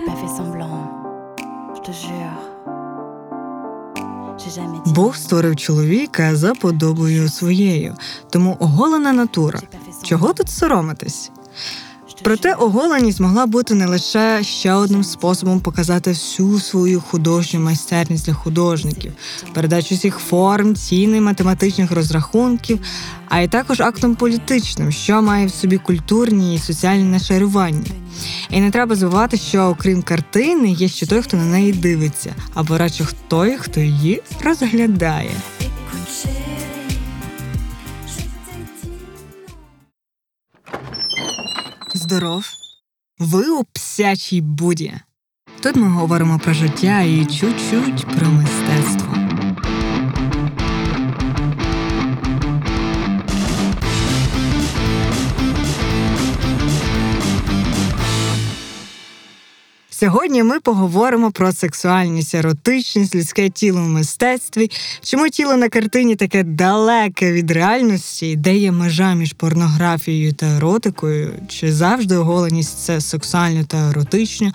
J'ai 0.00 0.06
pas 0.06 0.16
fait 0.16 0.28
semblant. 0.28 0.88
Je 1.74 1.80
te 1.80 1.92
jure. 1.92 2.50
Бог 4.86 5.16
створив 5.16 5.56
чоловіка 5.56 6.36
за 6.36 6.54
подобою 6.54 7.28
своєю, 7.28 7.94
тому 8.30 8.56
оголена 8.60 9.12
натура. 9.12 9.60
Чого 10.02 10.32
тут 10.32 10.48
соромитись? 10.48 11.30
Проте 12.22 12.54
оголеність 12.54 13.20
могла 13.20 13.46
бути 13.46 13.74
не 13.74 13.86
лише 13.86 14.42
ще 14.42 14.72
одним 14.72 15.04
способом 15.04 15.60
показати 15.60 16.10
всю 16.10 16.60
свою 16.60 17.00
художню 17.00 17.60
майстерність 17.60 18.26
для 18.26 18.32
художників, 18.32 19.12
передачу 19.54 19.94
всіх 19.94 20.18
форм, 20.18 20.74
ціней, 20.74 21.20
математичних 21.20 21.92
розрахунків, 21.92 22.80
а 23.28 23.40
й 23.40 23.48
також 23.48 23.80
актом 23.80 24.14
політичним, 24.14 24.92
що 24.92 25.22
має 25.22 25.46
в 25.46 25.50
собі 25.50 25.78
культурні 25.78 26.54
і 26.54 26.58
соціальні 26.58 27.04
нашарування. 27.04 27.90
І 28.50 28.60
не 28.60 28.70
треба 28.70 28.94
забувати, 28.94 29.36
що 29.36 29.62
окрім 29.62 30.02
картини 30.02 30.70
є 30.70 30.88
ще 30.88 31.06
той, 31.06 31.22
хто 31.22 31.36
на 31.36 31.44
неї 31.44 31.72
дивиться, 31.72 32.34
або 32.54 32.78
радше 32.78 33.06
той, 33.28 33.56
хто 33.56 33.80
її 33.80 34.22
розглядає. 34.44 35.30
Здоров! 42.10 42.44
Ви 43.18 43.50
у 43.50 43.64
псячій 43.64 44.40
буді. 44.40 44.94
Тут 45.60 45.76
ми 45.76 45.88
говоримо 45.88 46.38
про 46.38 46.52
життя 46.52 47.00
і 47.00 47.26
чуть-чуть 47.26 48.06
про 48.06 48.26
мистецтво. 48.30 49.19
Сьогодні 60.00 60.42
ми 60.42 60.60
поговоримо 60.60 61.30
про 61.30 61.52
сексуальність, 61.52 62.34
еротичність, 62.34 63.14
людське 63.14 63.48
тіло 63.48 63.82
в 63.82 63.88
мистецтві, 63.88 64.70
чому 65.02 65.28
тіло 65.28 65.56
на 65.56 65.68
картині 65.68 66.16
таке 66.16 66.42
далеке 66.42 67.32
від 67.32 67.50
реальності, 67.50 68.36
де 68.36 68.56
є 68.56 68.72
межа 68.72 69.14
між 69.14 69.32
порнографією 69.32 70.32
та 70.32 70.46
еротикою, 70.46 71.32
чи 71.48 71.72
завжди 71.72 72.16
оголеність 72.16 72.78
це 72.78 73.00
сексуально 73.00 73.64
та 73.64 73.90
еротично, 73.90 74.52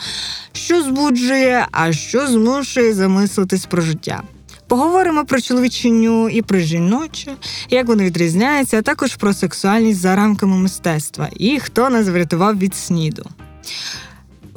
що 0.54 0.84
збуджує, 0.84 1.68
а 1.72 1.94
що 1.94 2.28
змушує 2.28 2.94
замислитись 2.94 3.66
про 3.66 3.82
життя. 3.82 4.24
Поговоримо 4.68 5.26
про 5.26 5.42
чоловічиню 5.42 6.30
і 6.30 6.42
про 6.42 6.60
жіноче, 6.60 7.32
як 7.70 7.88
вони 7.88 8.04
відрізняються, 8.04 8.80
а 8.80 8.82
також 8.82 9.16
про 9.16 9.34
сексуальність 9.34 10.00
за 10.00 10.16
рамками 10.16 10.58
мистецтва 10.58 11.30
і 11.36 11.60
хто 11.60 11.90
нас 11.90 12.08
врятував 12.08 12.60
від 12.60 12.76
сніду. 12.76 13.26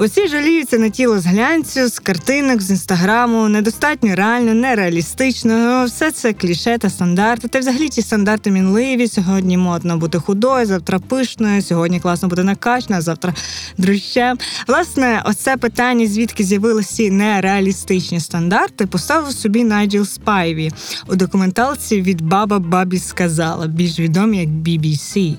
Усі 0.00 0.28
жаліються 0.28 0.78
на 0.78 0.88
тіло 0.88 1.18
з 1.18 1.26
глянцю, 1.26 1.88
з 1.88 1.98
картинок, 1.98 2.62
з 2.62 2.70
інстаграму, 2.70 3.48
недостатньо 3.48 4.14
реально, 4.14 4.54
нереалістично. 4.54 5.84
Все 5.84 6.10
це 6.10 6.32
кліше 6.32 6.78
та 6.78 6.90
стандарти. 6.90 7.48
Та 7.48 7.58
взагалі 7.58 7.88
ті 7.88 8.02
стандарти 8.02 8.50
мінливі. 8.50 9.08
Сьогодні 9.08 9.56
модно 9.56 9.96
бути 9.96 10.18
худою, 10.18 10.66
завтра 10.66 10.98
пишною, 10.98 11.62
сьогодні 11.62 12.00
класно 12.00 12.28
бути 12.28 12.56
а 12.88 13.00
завтра 13.00 13.34
дрищем. 13.78 14.38
Власне, 14.68 15.22
оце 15.24 15.56
питання, 15.56 16.06
звідки 16.06 16.44
з'явилися 16.44 16.94
ці 16.94 17.10
нереалістичні 17.10 18.20
стандарти, 18.20 18.86
поставив 18.86 19.32
собі 19.32 19.64
Найджел 19.64 20.04
Спайві 20.04 20.70
у 21.08 21.16
документалці 21.16 22.02
від 22.02 22.20
Баба 22.20 22.58
Бабі 22.58 22.98
сказала, 22.98 23.66
більш 23.66 23.98
відомі 23.98 24.38
як 24.38 24.48
BBC. 24.48 25.36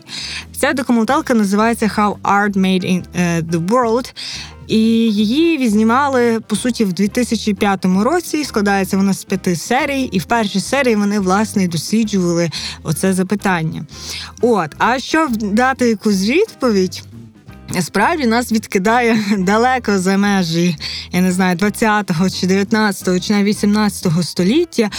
Ця 0.59 0.73
документалка 0.73 1.33
називається 1.33 1.85
How 1.85 2.15
Art 2.23 2.57
Made 2.57 2.85
in 2.85 3.03
е, 3.15 3.41
the 3.41 3.67
World. 3.67 4.13
І 4.67 4.77
її 5.11 5.57
відзнімали 5.57 6.39
по 6.39 6.55
суті 6.55 6.85
в 6.85 6.93
2005 6.93 7.85
році. 7.85 8.43
Складається 8.43 8.97
вона 8.97 9.13
з 9.13 9.23
п'яти 9.23 9.55
серій, 9.55 10.01
і 10.01 10.19
в 10.19 10.25
першій 10.25 10.59
серії 10.59 10.95
вони 10.95 11.19
власне 11.19 11.67
досліджували 11.67 12.49
оце 12.83 13.13
запитання. 13.13 13.85
От, 14.41 14.75
а 14.77 14.99
щоб 14.99 15.37
дати 15.37 15.89
якусь 15.89 16.29
відповідь. 16.29 17.03
Справді 17.81 18.25
нас 18.25 18.51
відкидає 18.51 19.17
далеко 19.37 19.99
за 19.99 20.17
межі, 20.17 20.75
я 21.11 21.21
не 21.21 21.31
знаю, 21.31 21.57
20-го 21.57 22.29
чи 22.29 22.47
19-го, 22.47 23.19
чи 23.19 23.33
навіть 23.33 23.63
18-го 23.63 24.23
століття, 24.23 24.89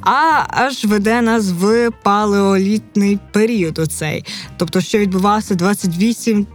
а 0.00 0.44
аж 0.48 0.84
веде 0.84 1.22
нас 1.22 1.50
в 1.50 1.90
палеолітний 2.02 3.18
період. 3.32 3.78
Оцей. 3.78 4.24
Тобто, 4.56 4.80
що 4.80 4.98
відбувався 4.98 5.54
28 5.54 6.46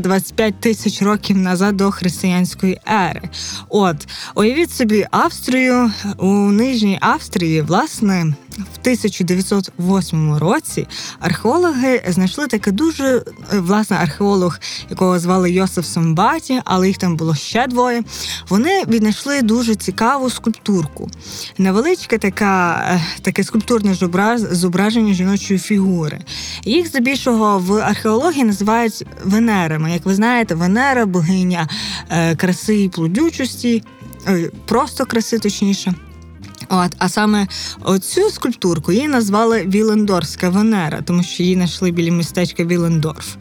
25 0.00 0.60
тисяч 0.60 1.02
років 1.02 1.36
назад 1.36 1.76
до 1.76 1.90
християнської 1.90 2.80
ери. 2.88 3.22
От, 3.68 3.96
уявіть 4.34 4.70
собі, 4.70 5.06
Австрію 5.10 5.92
у 6.18 6.32
Нижній 6.34 6.98
Австрії, 7.00 7.62
власне, 7.62 8.34
в 8.58 8.78
1908 8.80 10.34
році 10.34 10.86
археологи 11.20 12.02
знайшли 12.08 12.46
таке 12.46 12.70
дуже 12.70 13.04
е, 13.52 13.58
власне 13.60 13.96
археолог, 13.96 14.58
якого 14.90 15.18
звали 15.18 15.50
Йосиф 15.50 15.86
Сомбаті, 15.86 16.60
але 16.64 16.88
їх 16.88 16.98
там 16.98 17.16
було 17.16 17.34
ще 17.34 17.66
двоє. 17.66 18.02
Вони 18.48 18.84
віднайшли 18.88 19.42
дуже 19.42 19.74
цікаву 19.74 20.30
скульптурку. 20.30 21.10
Невеличке 21.58 22.18
така, 22.18 22.84
е, 22.90 23.20
таке 23.22 23.44
скульптурне 23.44 23.94
зображення 24.50 25.14
жіночої 25.14 25.60
фігури. 25.60 26.20
Їх 26.64 26.86
здебільшого 26.86 27.58
в 27.58 27.72
археології 27.72 28.44
називають 28.44 29.06
Венерами. 29.24 29.92
Як 29.92 30.06
ви 30.06 30.14
знаєте, 30.14 30.54
Венера 30.54 31.06
богиня 31.06 31.68
е, 32.10 32.36
краси 32.36 32.82
і 32.82 32.88
плодючості, 32.88 33.82
просто 34.66 35.04
краси, 35.06 35.38
точніше. 35.38 35.94
От, 36.68 36.94
а 36.98 37.08
саме 37.08 37.46
оцю 37.84 38.30
скульптурку 38.30 38.92
її 38.92 39.08
назвали 39.08 39.62
Вілендорська 39.62 40.48
Венера, 40.48 41.02
тому 41.02 41.22
що 41.22 41.42
її 41.42 41.54
знайшли 41.54 41.90
біля 41.90 42.12
містечка 42.12 42.64
Вілендорф. 42.64 43.36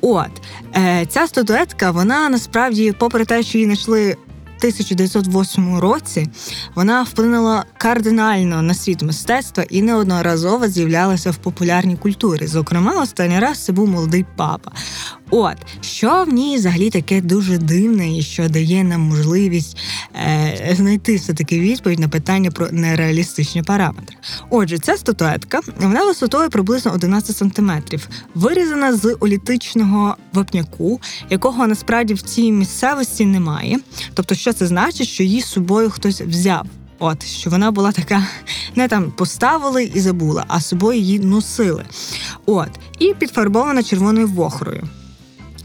От 0.00 0.30
е, 0.76 1.06
ця 1.08 1.26
статуетка, 1.26 1.90
вона 1.90 2.28
насправді, 2.28 2.92
попри 2.98 3.24
те, 3.24 3.42
що 3.42 3.58
її 3.58 3.64
знайшли. 3.64 4.16
В 4.54 4.56
1908 4.58 5.78
році 5.78 6.28
вона 6.74 7.02
вплинула 7.02 7.64
кардинально 7.78 8.62
на 8.62 8.74
світ 8.74 9.02
мистецтва 9.02 9.64
і 9.70 9.82
неодноразово 9.82 10.68
з'являлася 10.68 11.30
в 11.30 11.36
популярній 11.36 11.96
культурі. 11.96 12.46
Зокрема, 12.46 13.02
останній 13.02 13.38
раз 13.38 13.64
це 13.64 13.72
був 13.72 13.88
молодий 13.88 14.24
папа. 14.36 14.72
От 15.30 15.56
що 15.80 16.24
в 16.28 16.32
ній 16.32 16.56
взагалі 16.56 16.90
таке 16.90 17.20
дуже 17.20 17.58
дивне 17.58 18.18
і 18.18 18.22
що 18.22 18.48
дає 18.48 18.84
нам 18.84 19.00
можливість 19.00 19.76
е, 20.14 20.74
знайти 20.76 21.16
все 21.16 21.34
таки 21.34 21.60
відповідь 21.60 21.98
на 21.98 22.08
питання 22.08 22.50
про 22.50 22.68
нереалістичні 22.70 23.62
параметри. 23.62 24.16
Отже, 24.50 24.78
ця 24.78 24.96
статуетка 24.96 25.60
вона 25.80 26.04
висотою 26.04 26.50
приблизно 26.50 26.92
11 26.92 27.36
сантиметрів, 27.36 28.08
вирізана 28.34 28.96
з 28.96 29.16
олітичного 29.20 30.16
вапняку, 30.32 31.00
якого 31.30 31.66
насправді 31.66 32.14
в 32.14 32.22
цій 32.22 32.52
місцевості 32.52 33.24
немає. 33.24 33.78
Тобто, 34.14 34.34
що 34.34 34.52
це 34.54 34.66
значить, 34.66 35.08
що 35.08 35.22
її 35.22 35.40
з 35.40 35.46
собою 35.46 35.90
хтось 35.90 36.20
взяв. 36.20 36.66
От 36.98 37.26
що 37.26 37.50
вона 37.50 37.70
була 37.70 37.92
така, 37.92 38.26
не 38.74 38.88
там 38.88 39.10
поставили 39.10 39.84
і 39.84 40.00
забула, 40.00 40.44
а 40.48 40.60
з 40.60 40.66
собою 40.66 41.00
її 41.00 41.18
носили. 41.18 41.84
От, 42.46 42.68
і 42.98 43.14
підфарбована 43.14 43.82
червоною 43.82 44.26
вохрою. 44.26 44.88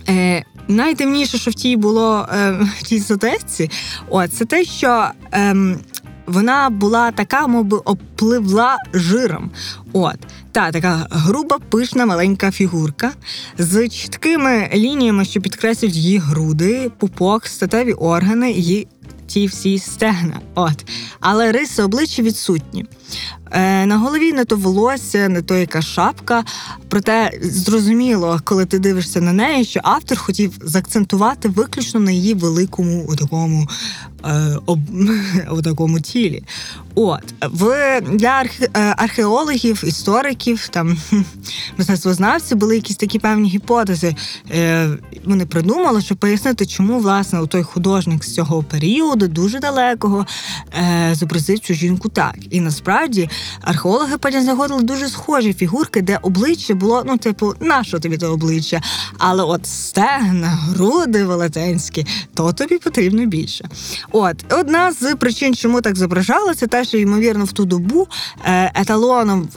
Е, 0.09 0.43
найтемніше, 0.67 1.37
що 1.37 1.51
в 1.51 1.53
тій 1.53 1.75
було 1.75 2.27
е, 2.33 2.51
в 2.51 2.83
тій 2.83 2.99
статуетці, 2.99 3.71
от, 4.09 4.33
це 4.33 4.45
те, 4.45 4.63
що 4.65 5.07
ем, 5.31 5.79
вона 6.25 6.69
була 6.69 7.11
така, 7.11 7.47
мовби 7.47 7.77
обпливла 7.77 8.77
жиром. 8.93 9.51
От, 9.93 10.17
та 10.51 10.71
така 10.71 11.07
груба, 11.11 11.59
пишна, 11.69 12.05
маленька 12.05 12.51
фігурка 12.51 13.11
з 13.57 13.89
чіткими 13.89 14.69
лініями, 14.73 15.25
що 15.25 15.41
підкреслюють 15.41 15.95
її 15.95 16.17
груди, 16.17 16.91
пупок, 16.97 17.47
статеві 17.47 17.93
органи, 17.93 18.51
її 18.51 18.87
ті 19.27 19.47
всі 19.47 19.79
стегна. 19.79 20.39
От. 20.55 20.85
Але 21.19 21.51
риси 21.51 21.83
обличчя 21.83 22.21
відсутні. 22.21 22.85
Е, 23.51 23.85
на 23.85 23.97
голові 23.97 24.33
не 24.33 24.45
то 24.45 24.55
волосся, 24.55 25.29
не 25.29 25.41
то 25.41 25.55
яка 25.55 25.81
шапка. 25.81 26.43
Проте 26.89 27.31
зрозуміло, 27.41 28.41
коли 28.43 28.65
ти 28.65 28.79
дивишся 28.79 29.21
на 29.21 29.33
неї, 29.33 29.65
що 29.65 29.79
автор 29.83 30.17
хотів 30.17 30.53
заакцентувати 30.61 31.49
виключно 31.49 31.99
на 31.99 32.11
її 32.11 32.33
великому 32.33 33.05
у 33.07 33.15
такому, 33.15 33.67
е, 34.25 34.57
такому 35.63 35.99
тілі. 35.99 36.43
От 36.95 37.33
в 37.41 38.01
для 38.01 38.41
е, 38.41 38.69
археологів, 38.97 39.83
істориків, 39.87 40.67
там 40.67 40.97
мистецтвознавців 41.77 42.57
були 42.57 42.75
якісь 42.75 42.95
такі 42.95 43.19
певні 43.19 43.49
гіпотези. 43.49 44.15
Вони 45.25 45.45
придумали, 45.45 46.01
щоб 46.01 46.17
пояснити, 46.17 46.65
чому 46.65 46.99
власне 46.99 47.47
той 47.47 47.63
художник 47.63 48.23
з 48.23 48.33
цього 48.33 48.63
періоду, 48.63 49.27
дуже 49.27 49.59
далекого, 49.59 50.25
зобразив 51.11 51.59
цю 51.59 51.73
жінку 51.73 52.09
так. 52.09 52.35
І 52.49 52.61
насправді. 52.61 52.98
Насправді 52.99 53.29
археологи 53.61 54.17
потім 54.17 54.41
знаходили 54.41 54.83
дуже 54.83 55.09
схожі 55.09 55.53
фігурки, 55.53 56.01
де 56.01 56.19
обличчя 56.21 56.73
було, 56.73 57.03
ну, 57.05 57.17
типу, 57.17 57.53
нащо 57.59 57.99
тобі 57.99 58.17
то 58.17 58.33
обличчя? 58.33 58.81
Але 59.17 59.43
от 59.43 59.65
стегна, 59.65 60.47
груди 60.47 61.23
велетенські, 61.23 62.05
то 62.33 62.53
тобі 62.53 62.77
потрібно 62.77 63.25
більше. 63.25 63.69
От 64.11 64.53
одна 64.53 64.91
з 64.91 65.15
причин, 65.15 65.55
чому 65.55 65.81
так 65.81 65.95
зображалося, 65.95 66.67
те, 66.67 66.85
що 66.85 66.97
ймовірно 66.97 67.45
в 67.45 67.51
ту 67.51 67.65
добу 67.65 68.07
е, 68.45 68.71
еталоном. 68.75 69.49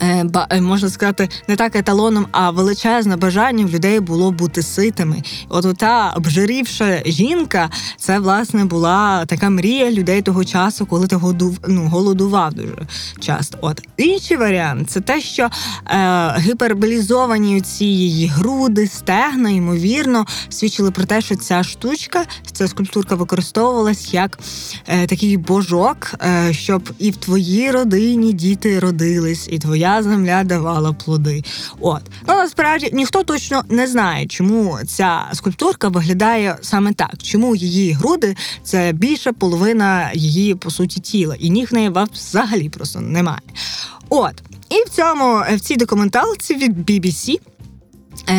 Е, 0.00 0.26
е, 0.50 0.60
Можна 0.60 0.88
сказати, 0.88 1.28
не 1.48 1.56
так 1.56 1.76
еталоном, 1.76 2.26
а 2.32 2.50
величезне 2.50 3.16
бажання 3.16 3.66
в 3.66 3.70
людей 3.70 4.00
було 4.00 4.30
бути 4.30 4.62
ситими. 4.62 5.22
От 5.48 5.78
та 5.78 6.12
обжирівша 6.16 7.02
жінка, 7.06 7.70
це 7.96 8.18
власне 8.18 8.64
була 8.64 9.26
така 9.26 9.50
мрія 9.50 9.90
людей 9.90 10.22
того 10.22 10.44
часу, 10.44 10.86
коли 10.86 11.06
ти 11.06 11.16
годув, 11.16 11.58
ну, 11.68 11.88
голодував 11.88 12.54
дуже 12.54 12.74
часто. 13.20 13.58
От 13.60 13.82
інший 13.96 14.36
варіант 14.36 14.90
це 14.90 15.00
те, 15.00 15.20
що 15.20 15.48
е, 15.90 16.34
гіперболізовані 16.38 17.60
ці 17.60 17.84
її 17.84 18.26
груди, 18.26 18.86
стегна, 18.86 19.50
ймовірно, 19.50 20.26
свідчили 20.48 20.90
про 20.90 21.04
те, 21.04 21.20
що 21.20 21.36
ця 21.36 21.62
штучка, 21.62 22.24
ця 22.52 22.68
скульптурка 22.68 23.14
використовувалась 23.14 24.14
як 24.14 24.38
е, 24.86 25.06
такий 25.06 25.36
божок, 25.36 26.14
е, 26.22 26.52
щоб 26.52 26.90
і 26.98 27.10
в 27.10 27.16
твоїй 27.16 27.70
родині 27.70 28.32
діти 28.32 28.78
родились, 28.78 29.48
і 29.50 29.58
твоя 29.58 29.87
земля 30.02 30.44
давала 30.44 30.92
плоди. 30.92 31.44
От 31.80 32.02
ну 32.28 32.34
насправді 32.34 32.90
ніхто 32.92 33.24
точно 33.24 33.62
не 33.68 33.86
знає, 33.86 34.26
чому 34.26 34.78
ця 34.86 35.28
скульптурка 35.32 35.88
виглядає 35.88 36.56
саме 36.62 36.92
так, 36.92 37.14
чому 37.22 37.56
її 37.56 37.92
груди 37.92 38.36
це 38.62 38.92
більша 38.92 39.32
половина 39.32 40.10
її 40.14 40.54
по 40.54 40.70
суті 40.70 41.00
тіла, 41.00 41.36
і 41.38 41.50
ніг 41.50 41.68
неї 41.72 41.92
взагалі 42.12 42.68
просто 42.68 43.00
немає. 43.00 43.40
От. 44.08 44.34
І 44.68 44.74
в 44.86 44.88
цьому 44.90 45.42
в 45.56 45.60
цій 45.60 45.76
документалці 45.76 46.54
від 46.54 46.90
BBC 46.90 47.38
Е, 47.38 47.57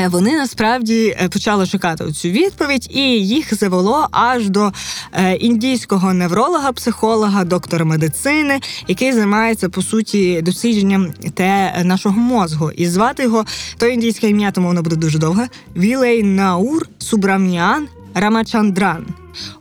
Вони 0.10 0.32
насправді 0.38 1.16
е, 1.22 1.30
почали 1.30 1.66
шукати 1.66 2.12
цю 2.12 2.30
відповідь, 2.30 2.88
і 2.90 3.02
їх 3.28 3.54
завело 3.56 4.08
аж 4.12 4.50
до 4.50 4.72
е, 5.14 5.36
індійського 5.36 6.14
невролога, 6.14 6.72
психолога, 6.72 7.44
доктора 7.44 7.86
медицини, 7.86 8.60
який 8.88 9.14
займається 9.14 9.70
по 9.70 9.82
суті 9.82 10.42
дослідженням 10.42 11.14
те 11.34 11.82
нашого 11.84 12.20
мозгу. 12.20 12.72
І 12.72 12.88
звати 12.88 13.24
його 13.24 13.46
то 13.78 13.88
індійське 13.88 14.30
ім'я, 14.30 14.52
тому 14.52 14.68
воно 14.68 14.82
буде 14.82 14.96
дуже 14.96 15.20
довге. 15.20 15.48
Вілей 15.76 16.24
Наур 16.24 16.88
Субрамніан 17.00 17.88
Рамачандран. 18.14 19.06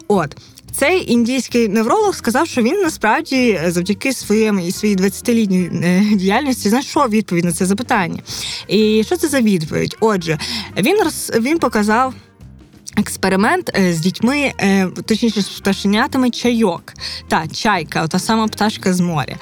От. 0.09 0.37
Цей 0.79 1.13
індійський 1.13 1.69
невролог 1.69 2.15
сказав, 2.15 2.47
що 2.47 2.63
він 2.63 2.81
насправді 2.83 3.51
е, 3.51 3.71
завдяки 3.71 4.13
своєму 4.13 4.61
і 4.61 4.73
своїй 4.73 4.97
20-літній 4.97 5.71
е, 5.85 6.17
діяльності 6.17 6.69
знайшов 6.69 7.09
відповідь 7.09 7.45
на 7.45 7.53
це 7.53 7.67
запитання. 7.67 8.23
І 8.69 9.03
що 9.07 9.17
це 9.17 9.29
за 9.29 9.41
відповідь? 9.41 9.97
Отже, 10.01 10.39
він 10.77 10.97
роз 11.05 11.33
він 11.41 11.59
показав. 11.59 12.15
Експеримент 12.97 13.71
е, 13.79 13.93
з 13.93 14.01
дітьми, 14.01 14.53
е, 14.61 14.89
точніше 15.07 15.43
з 15.43 15.49
пташенятами 15.49 16.31
чайок. 16.31 16.93
Та 17.29 17.49
чайка, 17.49 18.09
та 18.09 18.19
сама 18.19 18.47
пташка 18.47 18.93
з 18.93 19.01
моря. 19.01 19.37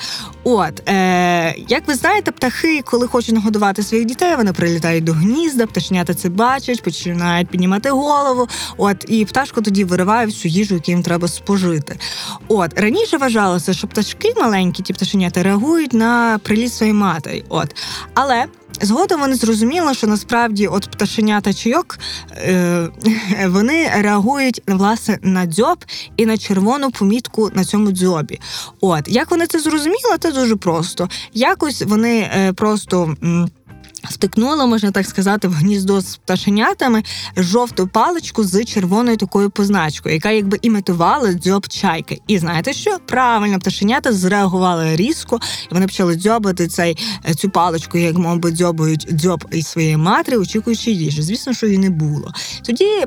От, 0.45 0.89
е, 0.89 1.55
як 1.69 1.89
ви 1.89 1.95
знаєте, 1.95 2.31
птахи, 2.31 2.83
коли 2.85 3.07
хочуть 3.07 3.35
нагодувати 3.35 3.83
своїх 3.83 4.07
дітей, 4.07 4.37
вони 4.37 4.53
прилітають 4.53 5.05
до 5.05 5.13
гнізда, 5.13 5.67
пташенята 5.67 6.15
це 6.15 6.29
бачать, 6.29 6.83
починають 6.83 7.49
піднімати 7.49 7.91
голову. 7.91 8.49
От, 8.77 9.05
і 9.09 9.25
пташку 9.25 9.63
тоді 9.63 9.85
вириває 9.85 10.27
всю 10.27 10.53
їжу, 10.53 10.75
яку 10.75 10.91
їм 10.91 11.03
треба 11.03 11.29
спожити. 11.29 11.99
От 12.49 12.81
раніше 12.81 13.17
вважалося, 13.17 13.75
що 13.75 13.87
пташки 13.87 14.33
маленькі, 14.37 14.83
ті 14.83 14.93
пташенята, 14.93 15.43
реагують 15.43 15.93
на 15.93 16.41
приліт 16.43 16.73
своєї 16.73 16.95
матері. 16.95 17.45
От, 17.49 17.77
але 18.15 18.47
Згодом 18.81 19.21
вони 19.21 19.35
зрозуміли, 19.35 19.95
що 19.95 20.07
насправді 20.07 20.67
от 20.67 20.91
пташенята 20.91 21.55
чайок 21.55 21.99
е, 22.33 22.89
вони 23.47 23.91
реагують 23.99 24.63
власне 24.67 25.19
на 25.23 25.47
дзьоб 25.47 25.85
і 26.17 26.27
на 26.27 26.39
червону 26.39 26.91
помітку 26.91 27.51
на 27.55 27.65
цьому 27.65 27.93
дзьобі. 27.93 28.41
От 28.81 29.09
як 29.09 29.31
вони 29.31 29.47
це 29.47 29.61
зрозуміли, 29.61 30.17
це 30.21 30.33
дуже 30.33 30.57
просто. 30.57 31.09
Якось 31.33 31.83
вони 31.83 32.19
е, 32.19 32.53
просто. 32.53 33.17
Втикнула, 34.11 34.67
можна 34.67 34.91
так 34.91 35.07
сказати, 35.07 35.49
в 35.49 35.53
гніздо 35.53 36.01
з 36.01 36.17
пташенятами 36.17 37.03
жовту 37.37 37.87
паличку 37.87 38.45
з 38.45 38.65
червоною 38.65 39.17
такою 39.17 39.51
позначкою, 39.51 40.15
яка 40.15 40.31
якби 40.31 40.59
імітувала 40.63 41.33
дзьоб 41.33 41.69
чайки. 41.69 42.21
І 42.27 42.39
знаєте 42.39 42.73
що? 42.73 42.99
Правильно, 43.07 43.59
пташенята 43.59 44.13
зреагували 44.13 44.97
різко, 44.97 45.41
і 45.71 45.75
вони 45.75 45.87
почали 45.87 46.17
дзьобати 46.17 46.67
цей 46.67 46.99
е, 47.29 47.35
цю 47.35 47.51
паличку, 47.51 47.99
як 47.99 48.17
мовби 48.17 48.51
дзьобують 48.51 49.09
дзьоб 49.13 49.45
із 49.53 49.67
своєї 49.67 49.97
матері, 49.97 50.37
очікуючи 50.37 50.91
їжі. 50.91 51.23
Звісно, 51.23 51.53
що 51.53 51.67
її 51.67 51.79
не 51.79 51.91
було. 51.91 52.33
Тоді 52.63 53.05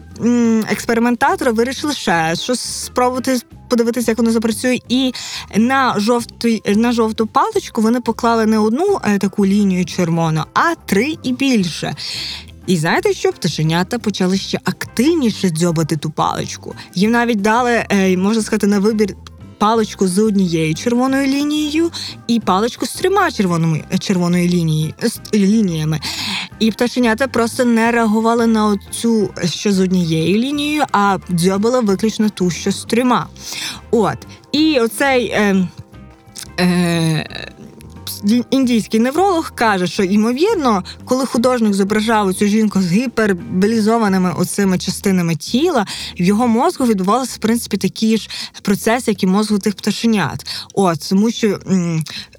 експериментатори 0.72 1.52
вирішили 1.52 1.94
ще 1.94 2.36
щось 2.36 2.60
спробувати. 2.60 3.40
Подивитися, 3.70 4.12
як 4.12 4.18
воно 4.18 4.32
запрацює, 4.32 4.80
і 4.90 5.14
на 5.56 6.00
жовту, 6.00 6.48
на 6.76 6.92
жовту 6.92 7.28
паличку 7.28 7.82
вони 7.82 8.02
поклали 8.02 8.46
не 8.46 8.60
одну 8.60 9.00
е, 9.04 9.18
таку 9.18 9.46
лінію 9.46 9.86
червону, 9.86 10.44
а 10.54 10.76
три 10.86 11.16
і 11.24 11.34
більше. 11.34 11.96
І 12.68 12.78
знаєте, 12.78 13.14
що 13.14 13.32
пташенята 13.32 14.00
почали 14.00 14.38
ще 14.38 14.60
активніше 14.64 15.50
дзьобати 15.50 15.98
ту 15.98 16.10
паличку. 16.10 16.76
Їм 16.96 17.12
навіть 17.12 17.42
дали, 17.42 17.86
е, 17.90 18.18
можна 18.18 18.42
сказати, 18.42 18.68
на 18.68 18.80
вибір. 18.80 19.16
Паличку 19.60 20.08
з 20.08 20.20
однією 20.20 20.76
червоною 20.76 21.28
лінією 21.28 21.92
і 22.28 22.40
паличку 22.40 22.86
з 22.86 22.94
трьома 22.94 23.32
червоними 23.32 23.84
червоною 24.00 24.48
лінії, 24.48 24.94
лініями. 25.34 26.00
І 26.60 26.72
пташенята 26.72 27.28
просто 27.28 27.66
не 27.66 27.92
реагували 27.92 28.48
на 28.48 28.78
цю, 28.92 29.34
що 29.46 29.72
з 29.72 29.80
однією 29.80 30.38
лінією, 30.38 30.84
а 30.92 31.18
дзьобила 31.32 31.80
виключно 31.80 32.30
ту, 32.30 32.50
що 32.50 32.72
з 32.72 32.86
трьома. 32.86 33.28
От. 33.92 34.18
І 34.52 34.80
оцей. 34.80 35.26
Е, 35.26 35.68
е, 36.60 37.54
індійський 38.52 39.00
невролог 39.00 39.52
каже, 39.56 39.88
що 39.88 40.04
ймовірно, 40.04 40.84
коли 41.06 41.26
художник 41.26 41.74
зображав 41.74 42.34
цю 42.34 42.46
жінку 42.46 42.82
з 42.82 42.92
гіперболізованими 42.92 44.34
оцими 44.38 44.78
частинами 44.78 45.36
тіла, 45.36 45.86
в 46.20 46.22
його 46.22 46.48
мозку 46.48 46.86
відбувалися 46.86 47.34
в 47.36 47.40
принципі 47.40 47.78
такі 47.78 48.18
ж 48.18 48.30
процеси, 48.62 49.12
як 49.12 49.24
і 49.24 49.28
мозку 49.28 49.60
тих 49.60 49.76
пташенят. 49.76 50.46
От 50.74 51.10
тому, 51.10 51.32
що 51.32 51.60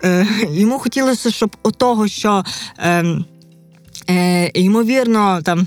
е, 0.05 0.27
йому 0.51 0.79
хотілося, 0.79 1.31
щоб 1.31 1.57
отого, 1.63 2.09
що 2.09 2.45
е, 2.79 3.05
е, 4.11 4.51
ймовірно 4.55 5.41
там. 5.43 5.67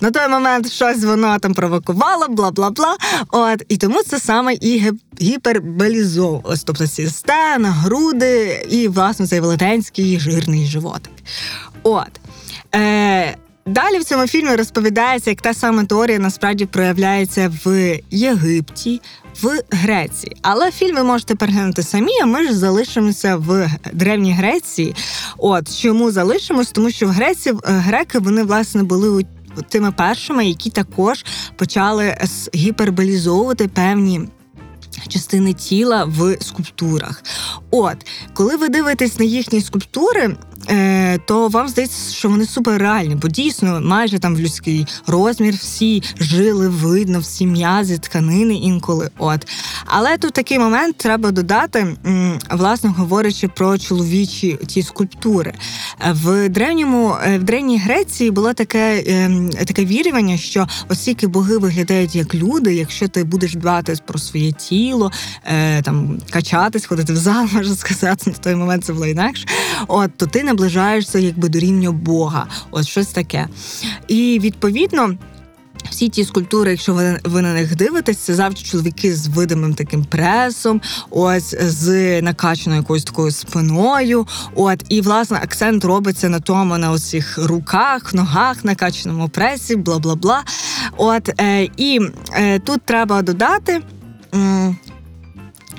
На 0.00 0.10
той 0.10 0.28
момент 0.28 0.72
щось 0.72 1.04
воно 1.04 1.38
там 1.38 1.54
провокувало, 1.54 2.28
бла 2.28 2.50
бла 2.50 2.70
бла. 2.70 2.96
От 3.30 3.62
і 3.68 3.76
тому 3.76 4.02
це 4.02 4.20
саме 4.20 4.54
і 4.54 4.92
гіперболізовувалось. 5.20 6.64
Тобто 6.64 6.86
ці 6.86 7.06
стена, 7.06 7.70
груди 7.70 8.66
і 8.70 8.88
власне 8.88 9.26
цей 9.26 9.40
велетенський 9.40 10.20
жирний 10.20 10.66
животик. 10.66 11.12
От. 11.82 12.20
Е, 12.74 13.36
Далі 13.66 13.98
в 13.98 14.04
цьому 14.04 14.26
фільмі 14.26 14.56
розповідається, 14.56 15.30
як 15.30 15.40
та 15.40 15.54
сама 15.54 15.84
теорія 15.84 16.18
насправді 16.18 16.66
проявляється 16.66 17.52
в 17.64 17.98
Єгипті, 18.10 19.00
в 19.42 19.60
Греції. 19.70 20.36
Але 20.42 20.70
фільм 20.70 20.96
ви 20.96 21.02
можете 21.04 21.34
переглянути 21.34 21.82
самі, 21.82 22.12
а 22.22 22.26
ми 22.26 22.46
ж 22.46 22.54
залишимося 22.54 23.36
в 23.36 23.70
Древній 23.92 24.32
Греції. 24.32 24.94
От 25.38 25.80
чому 25.80 26.10
залишимось? 26.10 26.70
Тому 26.70 26.90
що 26.90 27.06
в 27.06 27.10
Греції 27.10 27.54
е, 27.54 27.72
греки 27.72 28.18
вони 28.18 28.42
власне 28.42 28.82
були 28.82 29.24
тими 29.68 29.92
першими, 29.92 30.46
які 30.46 30.70
також 30.70 31.24
почали 31.56 32.16
гіперболізовувати 32.54 33.68
певні. 33.68 34.28
Частини 35.08 35.52
тіла 35.52 36.04
в 36.04 36.36
скульптурах. 36.40 37.22
От, 37.70 37.96
коли 38.34 38.56
ви 38.56 38.68
дивитесь 38.68 39.18
на 39.18 39.24
їхні 39.24 39.60
скульптури, 39.60 40.36
то 41.26 41.48
вам 41.48 41.68
здається, 41.68 42.14
що 42.14 42.28
вони 42.28 42.46
суперреальні, 42.46 43.14
бо 43.14 43.28
дійсно 43.28 43.80
майже 43.80 44.18
там 44.18 44.36
в 44.36 44.40
людський 44.40 44.86
розмір 45.06 45.54
всі 45.54 46.02
жили, 46.20 46.68
видно, 46.68 47.18
всі 47.18 47.46
м'язи, 47.46 47.98
тканини 47.98 48.54
інколи. 48.54 49.10
От. 49.18 49.46
Але 49.86 50.18
тут 50.18 50.32
такий 50.32 50.58
момент 50.58 50.96
треба 50.96 51.30
додати, 51.30 51.96
власне 52.50 52.90
говорячи 52.90 53.48
про 53.48 53.78
чоловічі 53.78 54.58
ті 54.66 54.82
скульптури. 54.82 55.52
Е, 56.00 56.12
В 56.12 56.48
древньому 56.48 57.16
е, 57.26 57.38
в 57.38 57.42
древній 57.42 57.78
Греції 57.78 58.30
було 58.30 58.54
таке, 58.54 59.04
ем, 59.06 59.50
таке 59.50 59.84
вірювання, 59.84 60.36
що 60.36 60.66
оскільки 60.88 61.26
боги 61.26 61.58
виглядають 61.58 62.16
як 62.16 62.34
люди, 62.34 62.74
якщо 62.74 63.08
ти 63.08 63.24
будеш 63.24 63.54
дбати 63.54 63.96
про 64.06 64.18
своє 64.18 64.52
тіло, 64.52 65.12
е, 65.44 65.82
там 65.82 66.18
качатись, 66.30 66.86
ходити 66.86 67.12
в 67.12 67.16
зал, 67.16 67.48
можна 67.52 67.74
сказати, 67.74 68.30
на 68.30 68.36
той 68.36 68.54
момент 68.54 68.84
це 68.84 68.92
було 68.92 69.06
інакше. 69.06 69.46
От 69.88 70.16
то 70.16 70.26
ти 70.26 70.42
наближаєшся 70.56 71.18
якби 71.18 71.48
до 71.48 71.58
рівня 71.58 71.92
Бога. 71.92 72.46
От 72.70 72.86
щось 72.86 73.06
таке. 73.06 73.48
І 74.08 74.40
відповідно. 74.42 75.14
Всі 75.90 76.08
ті 76.08 76.24
скульптури, 76.24 76.70
якщо 76.70 76.94
ви, 76.94 77.20
ви 77.24 77.42
на 77.42 77.54
них 77.54 77.76
дивитесь, 77.76 78.18
це 78.18 78.34
завжди 78.34 78.62
чоловіки 78.62 79.16
з 79.16 79.26
видимим 79.26 79.74
таким 79.74 80.04
пресом, 80.04 80.80
ось 81.10 81.54
з 81.60 82.22
накачаною 82.22 82.82
якоюсь 82.82 83.04
такою 83.04 83.30
спиною. 83.30 84.26
От 84.54 84.84
і 84.88 85.00
власне 85.00 85.36
акцент 85.42 85.84
робиться 85.84 86.28
на 86.28 86.40
тому, 86.40 86.78
на 86.78 86.90
оцих 86.90 87.38
руках, 87.38 88.14
ногах, 88.14 88.64
накачаному 88.64 89.28
пресі, 89.28 89.76
бла 89.76 89.98
бла 89.98 90.14
бла. 90.14 90.42
От 90.96 91.40
е, 91.40 91.68
і 91.76 92.00
е, 92.32 92.58
тут 92.58 92.82
треба 92.82 93.22
додати. 93.22 93.80
м, 94.34 94.76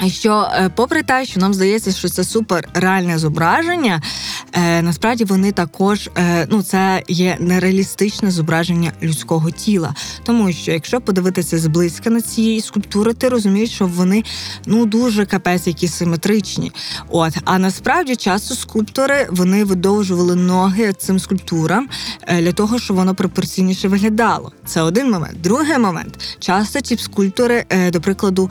що, 0.05 0.47
е, 0.53 0.69
попри 0.75 1.03
те, 1.03 1.25
що 1.25 1.39
нам 1.39 1.53
здається, 1.53 1.91
що 1.91 2.09
це 2.09 2.23
супер 2.23 2.67
реальне 2.73 3.17
зображення, 3.17 4.01
е, 4.53 4.81
насправді 4.81 5.23
вони 5.23 5.51
також 5.51 6.09
е, 6.17 6.47
ну 6.51 6.63
це 6.63 7.03
є 7.07 7.37
нереалістичне 7.39 8.31
зображення 8.31 8.91
людського 9.03 9.51
тіла. 9.51 9.95
Тому 10.23 10.51
що 10.51 10.71
якщо 10.71 11.01
подивитися 11.01 11.57
зблизька 11.59 12.09
на 12.09 12.21
ці 12.21 12.61
скульптури, 12.61 13.13
ти 13.13 13.29
розумієш, 13.29 13.71
що 13.71 13.87
вони 13.87 14.23
ну 14.65 14.85
дуже 14.85 15.25
капець, 15.25 15.67
які 15.67 15.87
симетричні. 15.87 16.71
От 17.09 17.33
а 17.45 17.59
насправді 17.59 18.15
часто 18.15 18.55
скульптори 18.55 19.27
вони 19.31 19.63
видовжували 19.63 20.35
ноги 20.35 20.93
цим 20.93 21.19
скульптурам 21.19 21.89
для 22.39 22.51
того, 22.51 22.79
щоб 22.79 22.97
воно 22.97 23.15
пропорційніше 23.15 23.87
виглядало. 23.87 24.51
Це 24.65 24.81
один 24.81 25.11
момент. 25.11 25.41
Другий 25.41 25.77
момент. 25.77 26.37
Часто 26.39 26.81
ці 26.81 26.97
скульптори, 26.97 27.65
до 27.91 28.01
прикладу, 28.01 28.49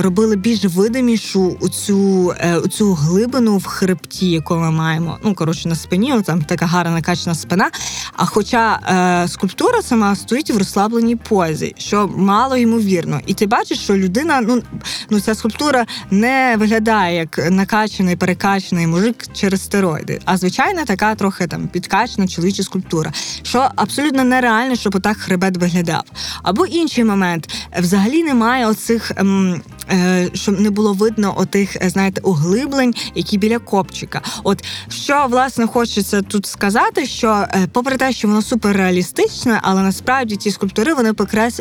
робили 0.00 0.36
більш 0.36 0.63
видимішу 0.68 1.58
цю, 1.72 2.34
цю 2.70 2.94
глибину 2.94 3.56
в 3.56 3.64
хребті, 3.64 4.30
яку 4.30 4.54
ми 4.56 4.70
маємо. 4.70 5.18
Ну 5.24 5.34
коротше 5.34 5.68
на 5.68 5.74
спині, 5.74 6.22
там 6.22 6.42
така 6.42 6.66
гарна 6.66 6.90
накачана 6.90 7.34
спина. 7.34 7.70
А 8.16 8.26
хоча 8.26 8.80
е, 9.24 9.28
скульптура 9.28 9.82
сама 9.82 10.16
стоїть 10.16 10.50
в 10.50 10.58
розслабленій 10.58 11.16
позі, 11.16 11.74
що 11.78 12.10
мало 12.16 12.56
ймовірно, 12.56 13.20
і 13.26 13.34
ти 13.34 13.46
бачиш, 13.46 13.78
що 13.78 13.96
людина, 13.96 14.40
ну 14.40 14.62
ну 15.10 15.20
ця 15.20 15.34
скульптура 15.34 15.86
не 16.10 16.56
виглядає 16.58 17.16
як 17.16 17.50
накачаний, 17.50 18.16
перекачаний 18.16 18.86
мужик 18.86 19.26
через 19.32 19.62
стероїди, 19.64 20.20
а 20.24 20.36
звичайна 20.36 20.84
така 20.84 21.14
трохи 21.14 21.46
там 21.46 21.68
підкачана 21.68 22.28
чоловіча 22.28 22.62
скульптура, 22.62 23.12
що 23.42 23.68
абсолютно 23.76 24.24
нереально, 24.24 24.76
щоб 24.76 24.96
отак 24.96 25.16
хребет 25.16 25.56
виглядав. 25.56 26.02
Або 26.42 26.66
інший 26.66 27.04
момент, 27.04 27.54
взагалі 27.78 28.22
немає 28.22 28.66
оцих. 28.66 29.12
Ем, 29.16 29.62
е, 29.90 30.28
щоб 30.34 30.53
не 30.58 30.70
було 30.70 30.92
видно 30.92 31.34
отих, 31.36 31.76
е, 31.76 31.88
знаєте, 31.88 32.20
углиблень, 32.20 32.94
які 33.14 33.38
біля 33.38 33.58
копчика. 33.58 34.22
От 34.44 34.64
що 34.88 35.26
власне 35.30 35.66
хочеться 35.66 36.22
тут 36.22 36.46
сказати, 36.46 37.06
що 37.06 37.28
е, 37.28 37.68
попри 37.72 37.96
те, 37.96 38.12
що 38.12 38.28
воно 38.28 38.42
суперреалістичне, 38.42 39.60
але 39.62 39.82
насправді 39.82 40.36
ті 40.36 40.50
скульптури 40.50 40.94
вони 40.94 41.12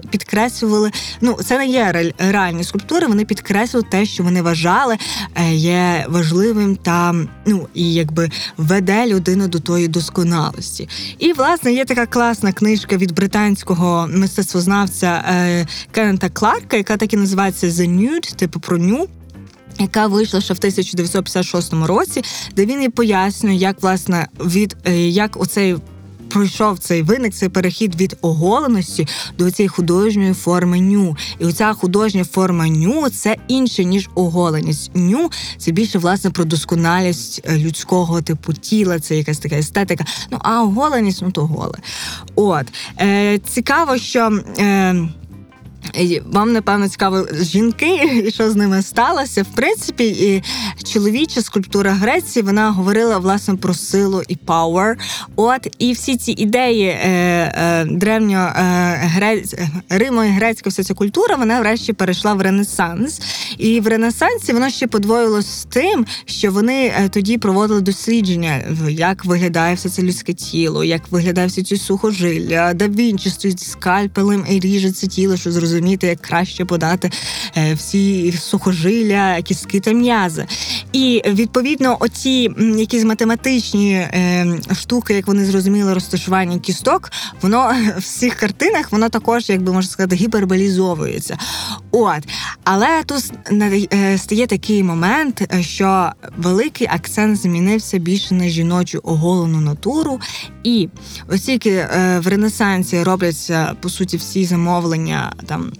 підкреслювали. 0.09 0.91
Ну, 1.21 1.37
це 1.45 1.57
не 1.57 1.67
є 1.67 1.83
ре- 1.83 2.31
реальні 2.31 2.63
скульптури, 2.63 3.07
вони 3.07 3.25
підкреслювали 3.25 3.89
те, 3.91 4.05
що 4.05 4.23
вони 4.23 4.41
вважали 4.41 4.97
е, 5.35 5.53
є 5.53 6.05
важливим 6.09 6.75
та 6.75 7.15
ну 7.45 7.67
і 7.73 7.93
якби 7.93 8.31
веде 8.57 9.05
людину 9.07 9.47
до 9.47 9.59
тої 9.59 9.87
досконалості. 9.87 10.89
І 11.19 11.33
власне 11.33 11.73
є 11.73 11.85
така 11.85 12.05
класна 12.05 12.51
книжка 12.51 12.97
від 12.97 13.11
британського 13.11 14.07
мистецтвознавця 14.11 15.23
Кеннета 15.91 16.29
Кларка, 16.29 16.77
яка 16.77 16.97
так 16.97 17.13
і 17.13 17.17
називається 17.17 17.67
The 17.67 17.99
Nude, 17.99 18.35
типу 18.35 18.59
про 18.59 18.77
ню. 18.83 19.07
Яка 19.79 20.07
вийшла 20.07 20.41
ще 20.41 20.53
в 20.53 20.57
1956 20.57 21.73
році, 21.73 22.23
де 22.55 22.65
він 22.65 22.83
і 22.83 22.89
пояснює, 22.89 23.55
як 23.55 23.81
власне 23.81 24.27
від 24.39 24.77
е, 24.85 25.09
як 25.09 25.41
оцей 25.41 25.75
пройшов 26.33 26.79
цей 26.79 27.01
виник, 27.01 27.33
цей 27.33 27.49
перехід 27.49 28.01
від 28.01 28.17
оголеності 28.21 29.07
до 29.37 29.51
цієї 29.51 29.67
художньої 29.67 30.33
форми 30.33 30.79
ню. 30.79 31.17
І 31.39 31.45
оця 31.45 31.73
художня 31.73 32.23
форма 32.23 32.67
ню 32.67 33.09
це 33.09 33.35
інше 33.47 33.85
ніж 33.85 34.09
оголеність. 34.15 34.91
Ню 34.93 35.31
це 35.57 35.71
більше 35.71 35.99
власне 35.99 36.29
про 36.29 36.45
досконалість 36.45 37.41
е, 37.43 37.57
людського 37.57 38.21
типу 38.21 38.53
тіла, 38.53 38.99
це 38.99 39.15
якась 39.15 39.39
така 39.39 39.55
естетика. 39.55 40.05
Ну 40.31 40.37
а 40.41 40.63
оголеність, 40.63 41.21
ну 41.21 41.31
то 41.31 41.45
голе. 41.45 41.77
От 42.35 42.65
е, 42.99 43.39
цікаво, 43.39 43.97
що. 43.97 44.43
Е, 44.59 45.09
Вам 46.25 46.53
напевно 46.53 46.89
цікаво 46.89 47.27
жінки, 47.41 48.23
і 48.27 48.31
що 48.31 48.49
з 48.49 48.55
ними 48.55 48.81
сталося. 48.81 49.43
В 49.43 49.55
принципі, 49.55 50.07
і 50.07 50.43
чоловіча 50.83 51.41
скульптура 51.41 51.91
Греції 51.91 52.43
вона 52.43 52.71
говорила 52.71 53.17
власне 53.17 53.55
про 53.55 53.73
силу 53.73 54.21
і 54.27 54.37
power. 54.47 54.95
От 55.35 55.75
і 55.79 55.93
всі 55.93 56.17
ці 56.17 56.31
ідеї 56.31 56.85
е, 56.85 56.99
е, 57.05 57.85
древньо 57.85 58.37
е, 58.37 58.61
грець, 59.03 59.55
Римо 59.89 60.23
і 60.23 60.29
грецька 60.29 60.69
вся 60.69 60.83
ця 60.83 60.93
культура, 60.93 61.35
вона 61.35 61.59
врешті 61.59 61.93
перейшла 61.93 62.33
в 62.33 62.41
Ренесанс. 62.41 63.21
І 63.57 63.79
в 63.79 63.87
Ренесансі 63.87 64.53
воно 64.53 64.69
ще 64.69 64.87
подвоїлося 64.87 65.61
з 65.61 65.65
тим, 65.65 66.05
що 66.25 66.51
вони 66.51 66.85
е, 66.85 67.09
тоді 67.09 67.37
проводили 67.37 67.81
дослідження, 67.81 68.61
як 68.89 69.25
виглядає 69.25 69.75
все 69.75 69.89
це 69.89 70.01
людське 70.01 70.33
тіло, 70.33 70.83
як 70.83 71.11
виглядає 71.11 71.47
всі 71.47 71.63
ці 71.63 71.77
сухожилля, 71.77 72.73
да 72.73 72.87
Вінчі 72.87 73.29
стоїть 73.29 73.59
зі 73.59 73.65
скальпелем 73.65 74.45
і 74.49 74.59
ріже 74.59 74.91
це 74.91 75.07
тіло, 75.07 75.37
що 75.37 75.51
зрозуміти, 75.73 76.07
як 76.07 76.21
краще 76.21 76.65
подати 76.65 77.11
е, 77.57 77.73
всі 77.73 78.31
сухожилля, 78.31 79.41
кістки 79.41 79.79
та 79.79 79.91
м'язи. 79.91 80.45
І 80.93 81.21
відповідно, 81.25 81.97
оці 81.99 82.49
якісь 82.77 83.03
математичні 83.03 83.93
е, 83.93 84.57
штуки, 84.73 85.13
як 85.13 85.27
вони 85.27 85.45
зрозуміли 85.45 85.93
розташування 85.93 86.59
кісток, 86.59 87.11
воно 87.41 87.75
в 87.97 88.03
цих 88.03 88.35
картинах 88.35 88.91
воно 88.91 89.09
також, 89.09 89.49
як 89.49 89.61
би 89.61 89.73
можна 89.73 89.91
сказати, 89.91 90.15
гіперболізовується. 90.15 91.37
От, 91.91 92.27
але 92.63 93.03
тут 93.03 93.31
е, 93.93 94.17
стає 94.17 94.47
такий 94.47 94.83
момент, 94.83 95.41
е, 95.53 95.63
що 95.63 96.11
великий 96.37 96.87
акцент 96.87 97.37
змінився 97.37 97.97
більше 97.97 98.33
на 98.33 98.47
жіночу 98.47 98.99
оголену 99.03 99.61
натуру, 99.61 100.19
і 100.63 100.89
оскільки 101.29 101.69
е, 101.69 102.19
в 102.23 102.27
Ренесансі 102.27 103.03
робляться 103.03 103.75
по 103.81 103.89
суті 103.89 104.17
всі 104.17 104.45
замовлення 104.45 105.33
там. 105.47 105.71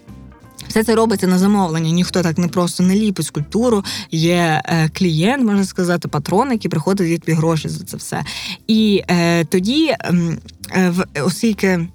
Все 0.74 0.84
це 0.84 0.96
робиться 0.96 1.28
на 1.28 1.38
замовлення. 1.38 1.92
Ніхто 1.92 2.22
так 2.22 2.38
не 2.38 2.48
просто 2.48 2.84
не 2.84 2.96
ліпить 2.96 3.26
скульптуру. 3.26 3.84
Є 4.12 4.62
е, 4.66 4.90
клієнт, 4.94 5.44
можна 5.46 5.66
сказати, 5.66 6.08
патрон, 6.08 6.52
який 6.52 6.72
приходить 6.72 7.08
від 7.08 7.22
тобі 7.22 7.34
гроші 7.38 7.70
за 7.70 7.84
це 7.84 7.98
все. 7.98 8.24
І 8.68 9.04
е, 9.10 9.46
тоді, 9.46 9.94
ем, 10.00 10.38
е, 10.76 10.90
в 10.90 11.06
оскільки. 11.26 11.88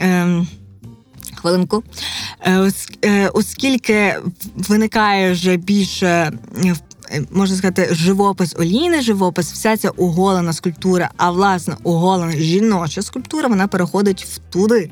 Е, 0.00 0.46
Хвилинку, 1.34 1.82
Е, 2.40 2.58
ос- 2.58 2.88
е, 3.04 3.28
оскільки 3.28 4.16
виникає 4.56 5.32
вже 5.32 5.56
більше 5.56 6.06
е, 6.06 6.32
е, 7.12 7.22
можна 7.30 7.56
сказати, 7.56 7.88
живопис 7.92 8.54
олійний 8.58 9.02
живопис, 9.02 9.52
вся 9.52 9.76
ця 9.76 9.90
оголена 9.90 10.52
скульптура, 10.52 11.10
а 11.16 11.30
власне 11.30 11.76
оголена 11.84 12.32
жіноча 12.32 13.02
скульптура, 13.02 13.48
вона 13.48 13.66
переходить 13.68 14.24
в 14.24 14.38
туди. 14.38 14.90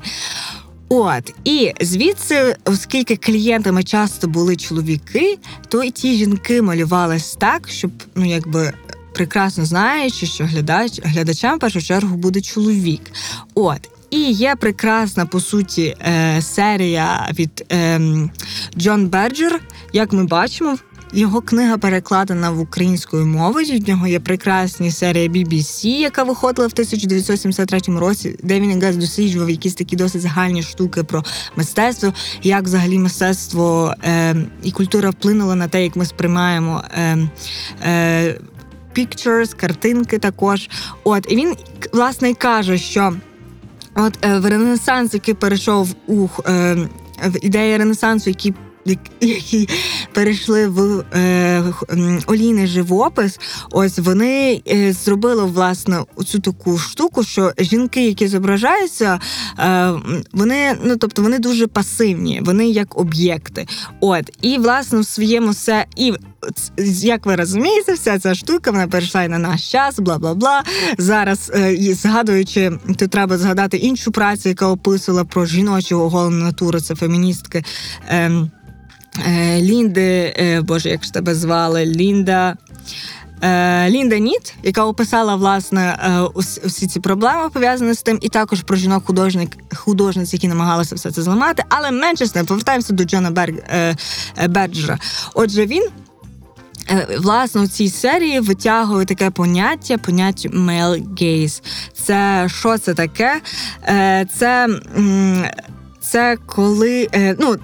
От 0.89 1.35
і 1.45 1.73
звідси, 1.81 2.57
оскільки 2.65 3.17
клієнтами 3.17 3.83
часто 3.83 4.29
були 4.29 4.57
чоловіки, 4.57 5.39
то 5.69 5.83
і 5.83 5.91
ті 5.91 6.17
жінки 6.17 6.63
малювались 6.63 7.37
так, 7.37 7.69
щоб 7.69 7.91
ну 8.15 8.25
якби. 8.25 8.73
Прекрасно 9.13 9.65
знаючи, 9.65 10.27
що 10.27 10.45
глядач 10.45 11.01
глядачам 11.05 11.57
в 11.57 11.61
першу 11.61 11.83
чергу 11.83 12.17
буде 12.17 12.41
чоловік. 12.41 13.01
От 13.55 13.89
і 14.11 14.31
є 14.31 14.57
прекрасна 14.57 15.27
по 15.27 15.41
суті 15.41 15.97
е, 16.01 16.43
серія 16.43 17.29
від 17.39 17.65
ем, 17.69 18.31
Джон 18.77 19.07
Берджер. 19.07 19.61
Як 19.93 20.13
ми 20.13 20.25
бачимо, 20.25 20.77
його 21.13 21.41
книга 21.41 21.79
перекладена 21.79 22.51
в 22.51 22.61
українською 22.61 23.27
мовою. 23.27 23.79
В 23.79 23.89
нього 23.89 24.07
є 24.07 24.21
прекрасні 24.21 24.91
серія 24.91 25.29
BBC, 25.29 25.87
яка 25.87 26.23
виходила 26.23 26.69
в 26.69 26.73
1973 26.73 27.81
році, 27.99 28.39
де 28.43 28.61
він 28.61 28.71
якраз 28.71 28.97
досліджував 28.97 29.51
якісь 29.51 29.75
такі 29.75 29.97
досить 29.97 30.23
загальні 30.23 30.63
штуки 30.63 31.03
про 31.03 31.25
мистецтво, 31.57 32.13
як 32.43 32.65
взагалі 32.65 32.99
мистецтво 32.99 33.95
е, 34.05 34.37
і 34.63 34.71
культура 34.71 35.11
вплинула 35.11 35.55
на 35.55 35.69
те, 35.69 35.85
як 35.85 35.97
ми 35.97 36.05
сприймаємо. 36.05 36.85
Е, 36.99 37.29
е, 37.85 38.41
Pictures, 38.97 39.57
картинки 39.57 40.19
також. 40.19 40.69
От 41.05 41.33
і 41.33 41.37
він 41.37 41.55
власне 41.93 42.35
каже, 42.35 42.79
що 42.79 43.13
от 43.95 44.25
е, 44.25 44.39
в 44.39 44.47
Ренесанс, 44.47 45.15
який 45.15 45.35
перейшов 45.35 45.95
у 46.07 46.29
е, 46.49 46.77
в 47.25 47.45
ідеї 47.45 47.77
Ренесансу, 47.77 48.31
які 48.31 48.55
які 49.21 49.69
перейшли 50.13 50.69
в 50.69 51.05
е, 51.15 51.65
олійний 52.27 52.67
живопис, 52.67 53.41
ось 53.71 53.99
вони 53.99 54.63
е, 54.69 54.93
зробили 54.93 55.45
власне 55.45 56.05
цю 56.27 56.39
таку 56.39 56.79
штуку, 56.79 57.25
що 57.25 57.53
жінки, 57.59 58.07
які 58.07 58.29
зображаються, 58.29 59.21
е, 59.59 59.93
вони 60.33 60.79
ну 60.85 60.97
тобто 60.97 61.23
вони 61.23 61.39
дуже 61.39 61.67
пасивні, 61.67 62.41
вони 62.45 62.69
як 62.69 62.99
об'єкти. 62.99 63.67
От 64.01 64.31
і 64.43 64.59
власне 64.59 65.01
в 65.01 65.07
своєму 65.07 65.51
все 65.51 65.87
і 65.97 66.13
як 66.87 67.27
ви 67.27 67.37
розумієте, 67.37 67.93
вся 67.93 68.19
ця 68.19 68.35
штука 68.35 68.71
вона 68.71 68.89
перейшла 68.89 69.23
і 69.23 69.29
на 69.29 69.39
наш 69.39 69.71
час, 69.71 70.01
бла 70.01 70.19
бла 70.19 70.35
бла. 70.35 70.63
Зараз 70.99 71.53
е, 71.55 71.95
згадуючи, 71.95 72.73
то 72.97 73.07
треба 73.07 73.39
згадати 73.39 73.77
іншу 73.77 74.13
працю, 74.13 74.49
яка 74.49 74.69
описувала 74.69 75.25
про 75.25 75.47
жіночу 75.47 76.01
оголену 76.01 76.45
натуру, 76.45 76.81
це 76.81 76.95
феміністки. 76.95 77.65
Е, 78.09 78.17
е, 78.19 78.51
Лінди, 79.61 80.35
е, 80.39 80.61
Боже, 80.61 80.89
як 80.89 81.05
ж 81.05 81.13
тебе 81.13 81.35
звали, 81.35 81.87
Лінда. 81.87 82.57
Е, 83.43 83.91
Лінда 83.91 84.19
Ніт, 84.19 84.55
яка 84.63 84.85
описала 84.85 85.37
власне 85.37 85.99
е, 86.05 86.21
усі 86.65 86.87
ці 86.87 87.01
проблеми 87.01 87.51
пов'язані 87.51 87.95
з 87.95 88.03
тим, 88.03 88.19
і 88.21 88.29
також 88.29 88.63
про 88.63 88.77
жінок 88.77 89.07
художник 89.07 89.57
художниць, 89.77 90.33
які 90.33 90.49
намагалися 90.49 90.95
все 90.95 91.11
це 91.11 91.23
зламати. 91.23 91.63
Але 91.69 91.91
менше 91.91 92.27
з 92.27 92.31
тим, 92.31 92.47
повертаємося 92.47 92.93
до 92.93 93.05
Джона 93.05 93.31
Берг, 93.31 93.55
Берджера. 94.49 94.99
Отже, 95.35 95.67
він 95.67 95.89
Власне, 97.19 97.61
у 97.61 97.67
цій 97.67 97.89
серії 97.89 98.41
витягує 98.41 99.07
таке 99.07 99.31
поняття, 99.31 99.99
поняття 99.99 100.49
male 100.49 101.09
gaze. 101.09 101.63
Це 101.93 102.49
що 102.49 102.79
це 102.79 102.95
таке? 102.95 103.41
Це 104.39 104.69
це 106.01 106.37
коли 106.47 107.09
ну, 107.39 107.57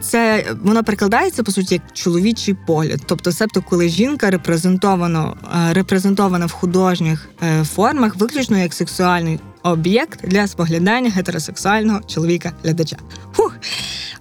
це 0.00 0.46
воно 0.62 0.84
перекладається 0.84 1.42
по 1.42 1.52
суті 1.52 1.74
як 1.74 1.82
чоловічий 1.92 2.56
погляд, 2.66 3.00
тобто, 3.06 3.32
себто, 3.32 3.62
коли 3.62 3.88
жінка 3.88 4.30
репрезентована 4.30 5.34
репрезентована 5.72 6.46
в 6.46 6.52
художніх 6.52 7.28
е, 7.42 7.64
формах, 7.64 8.16
виключно 8.16 8.58
як 8.58 8.74
сексуальний 8.74 9.40
об'єкт 9.62 10.28
для 10.28 10.46
споглядання 10.46 11.10
гетеросексуального 11.10 12.00
чоловіка-глядача. 12.06 12.96
Фух. 13.32 13.54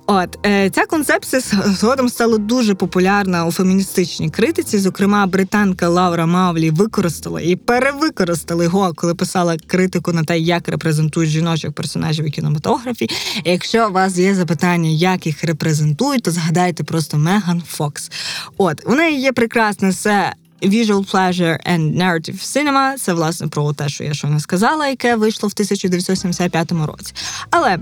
От 0.10 0.40
е, 0.46 0.70
ця 0.70 0.86
концепція 0.86 1.42
згодом 1.66 2.10
стала 2.10 2.38
дуже 2.38 2.76
популярна 2.76 3.46
у 3.46 3.52
феміністичній 3.52 4.30
критиці. 4.30 4.80
Зокрема, 4.80 5.26
британка 5.26 5.90
Лаура 5.90 6.26
Мавлі 6.26 6.72
використала 6.72 7.42
і 7.42 7.56
перевикористала 7.56 8.64
його, 8.64 8.94
коли 8.96 9.16
писала 9.16 9.58
критику 9.68 10.14
на 10.14 10.24
те, 10.24 10.40
як 10.40 10.68
репрезентують 10.68 11.30
жіночих 11.30 11.74
персонажів 11.74 12.26
у 12.26 12.30
кінематографі. 12.30 13.10
І 13.44 13.52
Якщо 13.52 13.90
у 13.90 13.92
вас 13.92 14.18
є 14.18 14.36
запитання, 14.36 14.90
як 14.90 15.26
їх 15.26 15.44
репрезентують, 15.44 16.24
то 16.24 16.32
згадайте 16.32 16.84
просто 16.84 17.18
Меган 17.18 17.64
Фокс. 17.68 18.12
От 18.58 18.82
у 18.86 18.96
неї 18.96 19.22
є 19.22 19.32
прекрасне 19.32 19.90
все. 19.90 20.34
Visual 20.62 21.12
Pleasure 21.12 21.58
and 21.74 21.96
Narrative 21.96 22.42
Cinema. 22.42 22.98
Це 22.98 23.14
власне 23.14 23.48
про 23.48 23.74
те, 23.74 23.90
що 23.90 24.04
я 24.04 24.14
щойно 24.14 24.40
сказала, 24.40 24.88
яке 24.88 25.16
вийшло 25.16 25.50
в 25.50 25.52
1975 25.52 26.72
році. 26.72 27.14
Але 27.50 27.78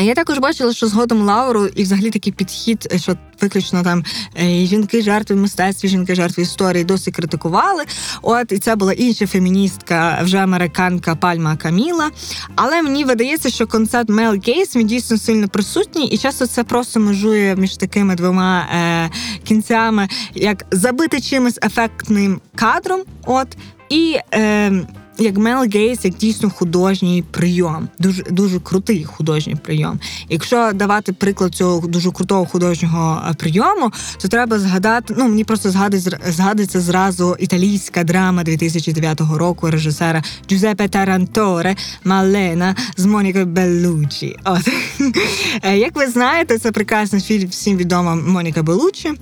я 0.00 0.14
також 0.14 0.38
бачила, 0.38 0.72
що 0.72 0.86
згодом 0.86 1.22
Лауру 1.22 1.66
і 1.66 1.82
взагалі 1.82 2.10
такий 2.10 2.32
підхід, 2.32 2.94
що 2.96 3.16
виключно 3.40 3.82
там 3.82 4.04
е, 4.40 4.66
жінки 4.66 5.02
жертви 5.02 5.36
мистецтва, 5.36 5.90
жінки 5.90 6.14
жертви 6.14 6.42
історії 6.42 6.84
досі 6.84 7.10
критикували. 7.10 7.84
От 8.22 8.52
і 8.52 8.58
це 8.58 8.76
була 8.76 8.92
інша 8.92 9.26
феміністка, 9.26 10.20
вже 10.22 10.38
американка 10.38 11.14
Пальма 11.14 11.56
Каміла. 11.56 12.10
Але 12.56 12.82
мені 12.82 13.04
видається, 13.04 13.50
що 13.50 13.66
концепт 13.66 14.10
Мел 14.10 14.40
Гейс 14.46 14.74
дійсно 14.74 15.18
сильно 15.18 15.48
присутній, 15.48 16.06
і 16.06 16.18
часто 16.18 16.46
це 16.46 16.64
просто 16.64 17.00
межує 17.00 17.56
між 17.56 17.76
такими 17.76 18.14
двома 18.14 18.60
е, 18.60 19.10
кінцями, 19.44 20.08
як 20.34 20.64
забити 20.70 21.20
чимось 21.20 21.58
ефектним 21.62 22.40
кадром. 22.54 23.00
От 23.26 23.48
і 23.88 24.16
е, 24.34 24.72
як 25.18 25.36
Мел 25.36 25.68
Гейс, 25.72 26.04
як 26.04 26.14
дійсно 26.14 26.50
художній 26.50 27.24
прийом, 27.30 27.88
дуже 27.98 28.22
дуже 28.22 28.60
крутий 28.60 29.04
художній 29.04 29.56
прийом. 29.56 30.00
Якщо 30.28 30.72
давати 30.74 31.12
приклад 31.12 31.54
цього 31.54 31.86
дуже 31.86 32.10
крутого 32.10 32.46
художнього 32.46 33.22
е, 33.30 33.34
прийому, 33.34 33.92
то 34.18 34.28
треба 34.28 34.58
згадати. 34.58 35.14
Ну 35.18 35.28
мені 35.28 35.44
просто 35.44 35.70
згадується, 35.70 36.18
згадується 36.28 36.80
зразу 36.80 37.36
італійська 37.38 38.04
драма 38.04 38.44
2009 38.44 39.20
року 39.20 39.70
режисера 39.70 40.22
Джузеппе 40.48 40.88
Таранторе 40.88 41.76
Малена 42.04 42.76
з 42.96 43.04
Монікою 43.04 43.46
Беллучі. 43.46 44.36
От 44.44 44.68
е, 45.62 45.78
як 45.78 45.96
ви 45.96 46.06
знаєте, 46.06 46.58
це 46.58 46.72
прекрасний 46.72 47.22
фільм 47.22 47.48
всім 47.48 47.76
відома 47.76 48.14
Моніка 48.14 48.62
Беллучі. 48.62 49.12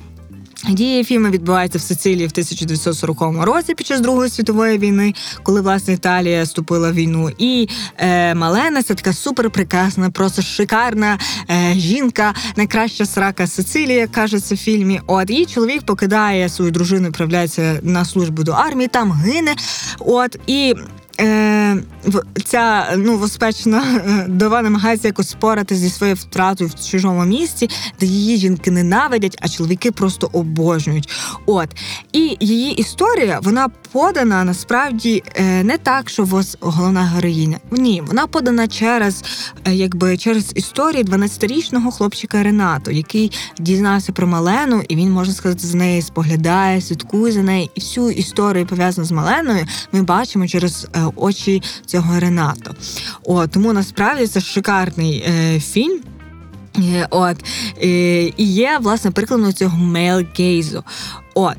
Дії 0.69 1.05
фільму 1.05 1.29
відбуваються 1.29 1.79
в 1.79 1.83
Сицилії 1.83 2.27
в 2.27 2.31
1940 2.31 3.45
році 3.45 3.75
під 3.75 3.87
час 3.87 4.01
Другої 4.01 4.31
світової 4.31 4.79
війни, 4.79 5.15
коли 5.43 5.61
власне 5.61 5.95
Італія 5.95 6.43
вступила 6.43 6.91
в 6.91 6.95
війну. 6.95 7.31
І 7.39 7.69
е, 7.99 8.35
Малена 8.35 8.83
це 8.83 8.95
така 8.95 9.13
суперпрекрасна, 9.13 10.11
просто 10.11 10.43
шикарна 10.43 11.19
е, 11.51 11.75
жінка, 11.77 12.35
найкраща 12.57 13.07
срака 13.07 13.47
Сицилії, 13.47 13.99
як 13.99 14.13
кажеться 14.13 14.55
в 14.55 14.59
фільмі. 14.59 15.01
От 15.07 15.31
її 15.31 15.47
чоловік 15.47 15.83
покидає 15.83 16.49
свою 16.49 16.71
дружину, 16.71 17.09
відправляється 17.09 17.81
на 17.83 18.05
службу 18.05 18.43
до 18.43 18.53
армії, 18.53 18.89
там 18.89 19.13
гине. 19.13 19.55
От 19.99 20.39
і 20.47 20.75
ця 22.45 22.95
ну 22.97 23.19
безпечна 23.19 23.85
дова 24.29 24.63
намагається 24.63 25.09
якось 25.09 25.29
спорати 25.29 25.77
зі 25.77 25.91
своєю 25.91 26.17
втратою 26.17 26.71
в 26.71 26.91
чужому 26.91 27.25
місці, 27.25 27.69
де 28.01 28.07
її 28.07 28.37
жінки 28.37 28.71
ненавидять, 28.71 29.39
а 29.41 29.49
чоловіки 29.49 29.93
просто 29.93 30.31
обожнюють. 30.33 31.09
От 31.47 31.69
і 32.13 32.37
її 32.41 32.73
історія 32.73 33.41
вона 33.43 33.69
подана 33.93 34.45
насправді 34.45 35.23
е, 35.35 35.65
не 35.65 35.79
так, 35.79 36.11
що 36.11 36.29
ось 36.33 36.57
головна 36.61 37.05
героїня. 37.05 37.59
Ні, 37.71 38.03
вона 38.07 38.27
подана 38.27 38.69
через 38.69 39.25
е, 39.65 39.75
якби 39.75 40.17
через 40.17 40.53
історію 40.55 41.05
12-річного 41.05 41.91
хлопчика 41.91 42.43
Ренато, 42.43 42.91
який 42.91 43.33
дізнався 43.59 44.13
про 44.13 44.27
Малену, 44.27 44.83
і 44.89 44.97
він 44.97 45.13
можна 45.13 45.35
сказати 45.35 45.67
з 45.67 45.75
неї 45.75 46.03
споглядає, 46.03 46.81
слідкує 46.81 47.33
за 47.33 47.43
нею. 47.43 47.69
І 47.75 47.81
всю 47.81 48.11
історію 48.11 48.67
пов'язану 48.67 49.07
з 49.07 49.13
Маленою 49.13 49.67
ми 49.93 50.03
бачимо 50.03 50.49
через 50.49 50.89
е, 50.97 51.06
очі 51.17 51.63
цього 51.87 52.21
Ренато. 52.21 52.75
О, 53.25 53.47
тому 53.47 53.73
насправді 53.73 54.27
це 54.27 54.41
шикарний 54.41 55.25
е, 55.29 55.61
фільм. 55.61 56.01
Е, 56.79 57.07
от 57.11 57.37
е, 57.83 58.23
і 58.37 58.45
є 58.45 58.79
власне 58.81 59.11
прикладом 59.11 59.53
цього 59.53 59.79
мейл-гейзу. 59.79 60.83
От. 61.35 61.57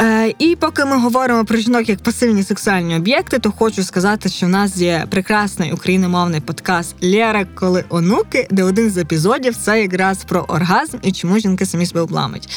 Е, 0.00 0.34
І 0.38 0.56
поки 0.56 0.84
ми 0.84 0.98
говоримо 0.98 1.44
про 1.44 1.58
жінок 1.58 1.88
як 1.88 2.02
пасивні 2.02 2.42
сексуальні 2.42 2.96
об'єкти, 2.96 3.38
то 3.38 3.52
хочу 3.52 3.84
сказати, 3.84 4.28
що 4.28 4.46
в 4.46 4.48
нас 4.48 4.76
є 4.76 5.06
прекрасний 5.10 5.72
україномовний 5.72 6.40
подкаст 6.40 6.96
Лєра, 7.02 7.46
коли 7.54 7.84
онуки, 7.88 8.46
де 8.50 8.62
один 8.62 8.90
з 8.90 8.98
епізодів 8.98 9.56
це 9.56 9.82
якраз 9.82 10.24
про 10.24 10.40
оргазм 10.40 10.96
і 11.02 11.12
чому 11.12 11.38
жінки 11.38 11.66
самі 11.66 11.86
себе 11.86 12.00
обламують. 12.00 12.48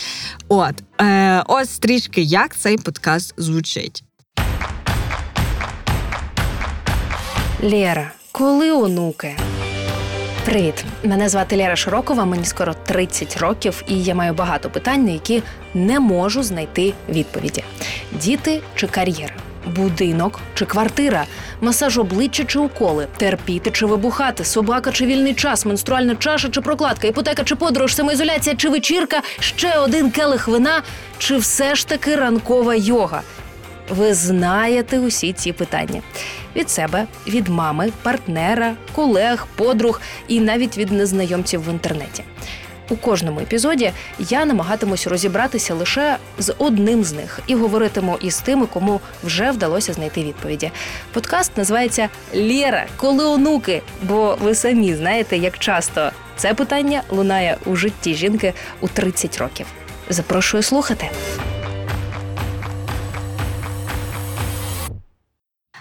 От 0.47 0.75
ось 1.47 1.79
трішки 1.79 2.21
як 2.21 2.57
цей 2.57 2.77
подкаст 2.77 3.33
звучить. 3.37 4.03
Лєра, 7.63 8.11
коли 8.31 8.71
онуки? 8.71 9.35
Привіт, 10.45 10.85
мене 11.03 11.29
звати 11.29 11.57
Лєра 11.57 11.75
Широкова, 11.75 12.25
мені 12.25 12.45
скоро 12.45 12.73
30 12.85 13.37
років, 13.37 13.83
і 13.87 14.03
я 14.03 14.15
маю 14.15 14.33
багато 14.33 14.69
питань, 14.69 15.05
на 15.05 15.11
які 15.11 15.43
не 15.73 15.99
можу 15.99 16.43
знайти 16.43 16.93
відповіді: 17.09 17.63
діти 18.11 18.61
чи 18.75 18.87
кар'єра, 18.87 19.33
будинок 19.75 20.39
чи 20.53 20.65
квартира, 20.65 21.25
масаж 21.61 21.97
обличчя 21.97 22.43
чи 22.43 22.59
уколи, 22.59 23.07
терпіти 23.17 23.71
чи 23.71 23.85
вибухати, 23.85 24.45
собака 24.45 24.91
чи 24.91 25.05
вільний 25.05 25.33
час, 25.33 25.65
менструальна 25.65 26.15
чаша 26.15 26.49
чи 26.49 26.61
прокладка, 26.61 27.07
іпотека 27.07 27.43
чи 27.43 27.55
подорож, 27.55 27.95
самоізоляція 27.95 28.55
чи 28.55 28.69
вечірка, 28.69 29.21
ще 29.39 29.77
один 29.77 30.11
келих 30.11 30.47
вина, 30.47 30.81
чи 31.17 31.37
все 31.37 31.75
ж 31.75 31.87
таки 31.87 32.15
ранкова 32.15 32.75
йога. 32.75 33.21
Ви 33.89 34.13
знаєте 34.13 34.99
усі 34.99 35.33
ці 35.33 35.53
питання 35.53 36.01
від 36.55 36.69
себе, 36.69 37.05
від 37.27 37.47
мами, 37.47 37.91
партнера, 38.03 38.73
колег, 38.95 39.47
подруг 39.55 40.01
і 40.27 40.39
навіть 40.39 40.77
від 40.77 40.91
незнайомців 40.91 41.65
в 41.65 41.69
інтернеті. 41.69 42.23
У 42.91 42.95
кожному 42.95 43.39
епізоді 43.39 43.91
я 44.19 44.45
намагатимусь 44.45 45.07
розібратися 45.07 45.73
лише 45.73 46.17
з 46.39 46.53
одним 46.57 47.03
з 47.03 47.13
них 47.13 47.39
і 47.47 47.55
говоритиму 47.55 48.17
із 48.21 48.39
тими, 48.39 48.65
кому 48.65 49.01
вже 49.23 49.51
вдалося 49.51 49.93
знайти 49.93 50.23
відповіді. 50.23 50.71
Подкаст 51.13 51.57
називається 51.57 52.09
Лєра, 52.35 52.85
коли 52.95 53.25
онуки, 53.25 53.81
бо 54.03 54.37
ви 54.41 54.55
самі 54.55 54.95
знаєте, 54.95 55.37
як 55.37 55.57
часто 55.57 56.11
це 56.35 56.53
питання 56.53 57.01
лунає 57.09 57.57
у 57.65 57.75
житті 57.75 58.15
жінки 58.15 58.53
у 58.81 58.87
30 58.87 59.37
років. 59.37 59.65
Запрошую 60.09 60.63
слухати. 60.63 61.09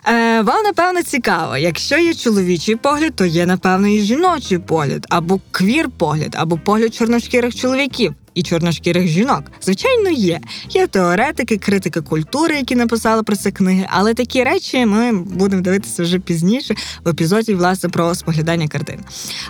Е, 0.08 0.42
вам 0.42 0.64
напевно 0.64 1.02
цікаво, 1.02 1.56
якщо 1.56 1.98
є 1.98 2.14
чоловічий 2.14 2.76
погляд, 2.76 3.14
то 3.14 3.24
є 3.24 3.46
напевно 3.46 3.88
і 3.88 3.98
жіночий 3.98 4.58
погляд, 4.58 5.06
або 5.08 5.40
квір 5.50 5.88
погляд, 5.98 6.36
або 6.38 6.58
погляд 6.58 6.94
чорношкірих 6.94 7.54
чоловіків. 7.54 8.14
І 8.34 8.42
чорношкірих 8.42 9.06
жінок, 9.06 9.42
звичайно, 9.62 10.10
є. 10.10 10.40
Є 10.70 10.86
теоретики, 10.86 11.56
критики 11.58 12.00
культури, 12.00 12.56
які 12.56 12.74
написали 12.74 13.22
про 13.22 13.36
це 13.36 13.50
книги, 13.50 13.86
але 13.90 14.14
такі 14.14 14.44
речі 14.44 14.86
ми 14.86 15.12
будемо 15.12 15.62
дивитися 15.62 16.02
вже 16.02 16.18
пізніше 16.18 16.74
в 17.04 17.08
епізоді 17.08 17.54
власне 17.54 17.88
про 17.88 18.14
споглядання 18.14 18.68
картин. 18.68 19.00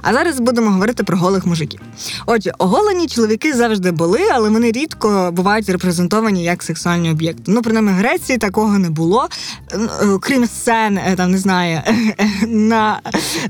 А 0.02 0.12
зараз 0.12 0.40
будемо 0.40 0.70
говорити 0.70 1.04
про 1.04 1.18
голих 1.18 1.46
мужиків. 1.46 1.80
Отже, 2.26 2.52
оголені 2.58 3.06
чоловіки 3.06 3.52
завжди 3.52 3.90
були, 3.90 4.20
але 4.32 4.50
вони 4.50 4.72
рідко 4.72 5.30
бувають 5.32 5.68
репрезентовані 5.68 6.44
як 6.44 6.62
сексуальні 6.62 7.10
об'єкти. 7.10 7.42
Ну, 7.46 7.62
принаймні, 7.62 7.92
в 7.92 7.94
Греції 7.94 8.38
такого 8.38 8.78
не 8.78 8.90
було. 8.90 9.28
Е, 9.72 9.78
Крім 10.20 10.46
сцен, 10.46 10.98
е, 10.98 11.14
там 11.16 11.30
не 11.30 11.38
знаю, 11.38 11.80
на 12.46 13.00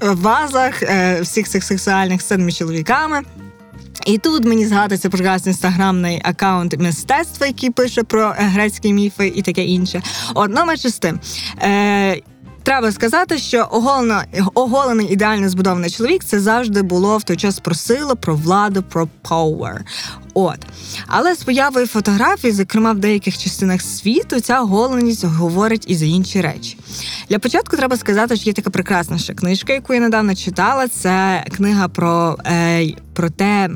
вазах 0.00 0.82
е, 0.82 1.20
всіх 1.22 1.46
сексуальних 1.46 2.22
сцен 2.22 2.44
між 2.44 2.56
чоловіками. 2.56 3.22
І 4.06 4.18
тут 4.18 4.44
мені 4.44 4.66
згадується 4.66 5.10
прекрасний 5.10 5.52
інстаграмний 5.52 6.20
аккаунт 6.24 6.78
мистецтва, 6.80 7.46
який 7.46 7.70
пише 7.70 8.02
про 8.02 8.22
е, 8.22 8.34
грецькі 8.38 8.92
міфи 8.92 9.32
і 9.36 9.42
таке 9.42 9.64
інше. 9.64 10.02
Одно 10.34 10.76
з 10.76 10.98
тим. 10.98 11.20
Е, 11.62 12.20
Треба 12.62 12.92
сказати, 12.92 13.38
що 13.38 13.68
оголено, 13.70 14.22
оголений 14.54 15.12
ідеально 15.12 15.48
збудований 15.48 15.90
чоловік 15.90 16.24
це 16.24 16.40
завжди 16.40 16.82
було 16.82 17.18
в 17.18 17.22
той 17.22 17.36
час 17.36 17.60
про 17.60 17.74
силу, 17.74 18.16
про 18.16 18.34
владу, 18.34 18.82
про 18.82 19.08
power. 19.24 19.78
От. 20.40 20.58
Але 21.06 21.34
з 21.34 21.42
появою 21.42 21.86
фотографій, 21.86 22.52
зокрема 22.52 22.92
в 22.92 22.98
деяких 22.98 23.38
частинах 23.38 23.82
світу, 23.82 24.40
ця 24.40 24.60
оголеність 24.60 25.24
говорить 25.24 25.84
і 25.88 25.94
за 25.94 26.04
інші 26.04 26.40
речі. 26.40 26.78
Для 27.28 27.38
початку 27.38 27.76
треба 27.76 27.96
сказати, 27.96 28.36
що 28.36 28.50
є 28.50 28.52
така 28.52 28.70
прекрасна 28.70 29.18
ще 29.18 29.34
книжка, 29.34 29.72
яку 29.72 29.94
я 29.94 30.00
недавно 30.00 30.34
читала. 30.34 30.88
Це 30.88 31.44
книга 31.56 31.88
про 31.88 32.36
е, 32.46 32.92
про 33.12 33.30
те, 33.30 33.70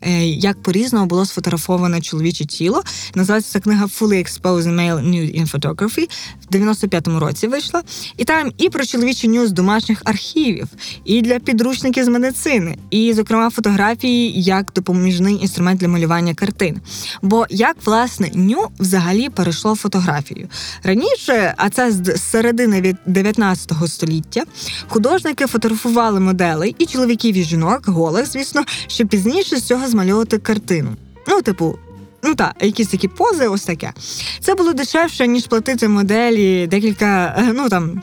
е, 0.00 0.26
як 0.26 0.62
по-різному 0.62 1.06
було 1.06 1.26
сфотографоване 1.26 2.00
чоловіче 2.00 2.44
тіло. 2.44 2.82
Називається 3.14 3.52
ця 3.52 3.60
книга 3.60 3.86
Fully 3.86 4.18
Exposed 4.24 4.62
Male 4.62 5.10
Nude 5.10 5.40
in 5.40 5.50
Photography. 5.50 6.08
В 6.50 6.54
95-му 6.54 7.20
році 7.20 7.46
вийшла. 7.46 7.82
І 8.16 8.24
там 8.24 8.52
і 8.58 8.68
про 8.68 8.84
чоловічі 8.84 9.28
ню 9.28 9.46
з 9.46 9.52
домашніх 9.52 10.02
архівів, 10.04 10.68
і 11.04 11.22
для 11.22 11.38
підручників 11.38 12.04
з 12.04 12.08
медицини, 12.08 12.76
і, 12.90 13.12
зокрема, 13.12 13.50
фотографії 13.50 14.42
як 14.42 14.72
допоміжний 14.74 15.34
інструмент 15.42 15.80
для 15.80 15.88
малювання 15.88 16.05
картин. 16.34 16.80
Бо 17.22 17.46
як 17.50 17.76
власне 17.84 18.30
ню 18.34 18.68
взагалі 18.78 19.28
перейшло 19.28 19.72
в 19.72 19.76
фотографію 19.76 20.48
раніше, 20.82 21.54
а 21.56 21.70
це 21.70 21.92
з 21.92 22.16
середини 22.16 22.96
19 23.06 23.72
століття, 23.86 24.42
художники 24.88 25.46
фотографували 25.46 26.20
моделей 26.20 26.76
і 26.78 26.86
чоловіків 26.86 27.36
і 27.36 27.42
жінок, 27.42 27.88
голих, 27.88 28.26
звісно, 28.26 28.64
щоб 28.86 29.08
пізніше 29.08 29.56
з 29.56 29.62
цього 29.62 29.88
змальовувати 29.88 30.38
картину. 30.38 30.90
Ну, 31.28 31.42
типу. 31.42 31.78
Ну 32.22 32.34
так, 32.34 32.54
якісь 32.60 32.88
такі 32.88 33.08
пози, 33.08 33.48
ось 33.48 33.64
таке. 33.64 33.92
Це 34.40 34.54
було 34.54 34.72
дешевше, 34.72 35.26
ніж 35.26 35.46
платити 35.46 35.88
моделі 35.88 36.66
декілька, 36.66 37.34
е, 37.38 37.52
ну 37.54 37.68
там. 37.68 38.02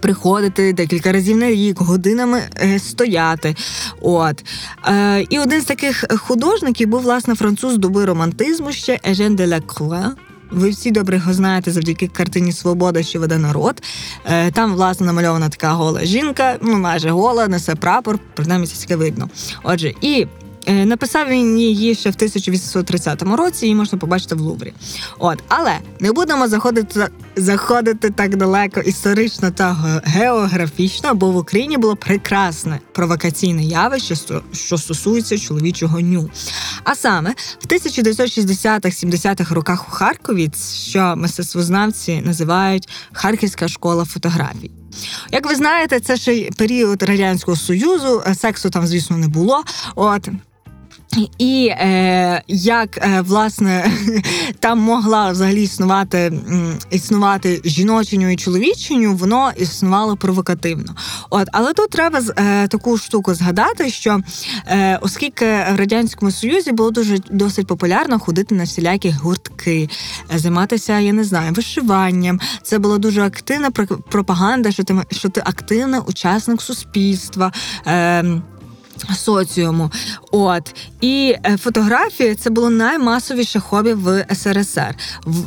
Приходити 0.00 0.72
декілька 0.72 1.12
разів 1.12 1.36
на 1.36 1.50
рік, 1.50 1.80
годинами 1.80 2.42
е, 2.62 2.78
стояти. 2.78 3.56
От. 4.00 4.44
Е, 4.88 5.26
І 5.30 5.38
один 5.38 5.60
з 5.60 5.64
таких 5.64 6.04
художників 6.18 6.88
був, 6.88 7.00
власне, 7.02 7.34
француз 7.34 7.78
доби 7.78 8.04
романтизму 8.04 8.72
ще 8.72 9.00
Ежен 9.06 9.36
де 9.36 9.46
Лекруа. 9.46 10.10
Ви 10.50 10.70
всі 10.70 10.90
добре 10.90 11.16
його 11.16 11.34
знаєте 11.34 11.70
завдяки 11.70 12.08
картині 12.08 12.52
Свобода, 12.52 13.02
що 13.02 13.20
веде 13.20 13.38
народ. 13.38 13.82
Е, 14.24 14.50
Там, 14.50 14.74
власне, 14.74 15.06
намальована 15.06 15.48
така 15.48 15.72
гола 15.72 16.04
жінка, 16.04 16.56
ну 16.62 16.78
майже 16.78 17.10
гола, 17.10 17.48
несе 17.48 17.74
прапор, 17.74 18.18
принаймні 18.34 18.66
це 18.66 18.96
видно. 18.96 19.28
Отже, 19.62 19.92
і 20.00 20.26
написав 20.66 21.28
він 21.28 21.58
її 21.58 21.94
ще 21.94 22.10
в 22.10 22.14
1830 22.16 23.22
році, 23.22 23.66
її 23.66 23.74
можна 23.74 23.98
побачити 23.98 24.34
в 24.34 24.40
Луврі. 24.40 24.72
От, 25.18 25.42
але 25.48 25.78
не 26.00 26.12
будемо 26.12 26.48
заходити 26.48 27.08
заходити 27.36 28.10
так 28.10 28.36
далеко 28.36 28.80
історично 28.80 29.50
та 29.50 30.00
географічно, 30.04 31.14
бо 31.14 31.30
в 31.30 31.36
Україні 31.36 31.76
було 31.76 31.96
прекрасне 31.96 32.80
провокаційне 32.92 33.62
явище, 33.62 34.14
що 34.52 34.78
стосується 34.78 35.38
чоловічого 35.38 36.00
ню. 36.00 36.30
А 36.84 36.94
саме 36.94 37.34
в 37.58 37.66
1960-70-х 37.66 39.54
роках 39.54 39.88
у 39.88 39.90
Харкові, 39.90 40.50
що 40.84 41.14
мистецтвознавці 41.16 42.22
називають 42.24 42.88
Харківська 43.12 43.68
школа 43.68 44.04
фотографій. 44.04 44.70
Як 45.32 45.46
ви 45.46 45.54
знаєте, 45.54 46.00
це 46.00 46.16
ще 46.16 46.50
період 46.56 47.02
радянського 47.02 47.56
союзу, 47.56 48.22
сексу 48.34 48.70
там, 48.70 48.86
звісно, 48.86 49.16
не 49.16 49.28
було. 49.28 49.64
От 49.94 50.28
і 51.38 51.66
е, 51.66 52.42
як 52.48 52.96
е, 52.96 53.20
власне 53.20 53.92
там 54.60 54.78
могла 54.78 55.30
взагалі 55.30 55.62
існувати 55.62 56.32
існувати 56.90 57.60
жіноченю 57.64 58.32
і 58.32 58.36
чоловіченю, 58.36 59.14
воно 59.14 59.52
існувало 59.56 60.16
провокативно. 60.16 60.94
От, 61.30 61.48
але 61.52 61.72
тут 61.72 61.90
треба 61.90 62.20
е, 62.36 62.68
таку 62.68 62.98
штуку 62.98 63.34
згадати, 63.34 63.90
що 63.90 64.20
е, 64.66 64.98
оскільки 65.02 65.46
в 65.46 65.74
радянському 65.76 66.30
союзі 66.30 66.72
було 66.72 66.90
дуже 66.90 67.18
досить 67.30 67.66
популярно 67.66 68.18
ходити 68.18 68.54
на 68.54 68.64
всілякі 68.64 69.10
гуртки, 69.10 69.88
е, 70.34 70.38
займатися, 70.38 70.98
я 70.98 71.12
не 71.12 71.24
знаю, 71.24 71.52
вишиванням. 71.52 72.40
Це 72.62 72.78
була 72.78 72.98
дуже 72.98 73.22
активна 73.22 73.70
пропаганда, 74.10 74.72
що 74.72 74.84
ти 74.84 74.94
що 75.10 75.28
ти 75.28 75.42
активний 75.44 76.00
учасник 76.00 76.62
суспільства. 76.62 77.52
Е, 77.86 78.24
соціуму. 79.14 79.90
От 80.30 80.74
і 81.00 81.34
е, 81.46 81.56
фотографія 81.56 82.34
це 82.34 82.50
було 82.50 82.70
наймасовіше 82.70 83.60
хобі 83.60 83.92
в 83.92 84.26
СРСР. 84.34 84.94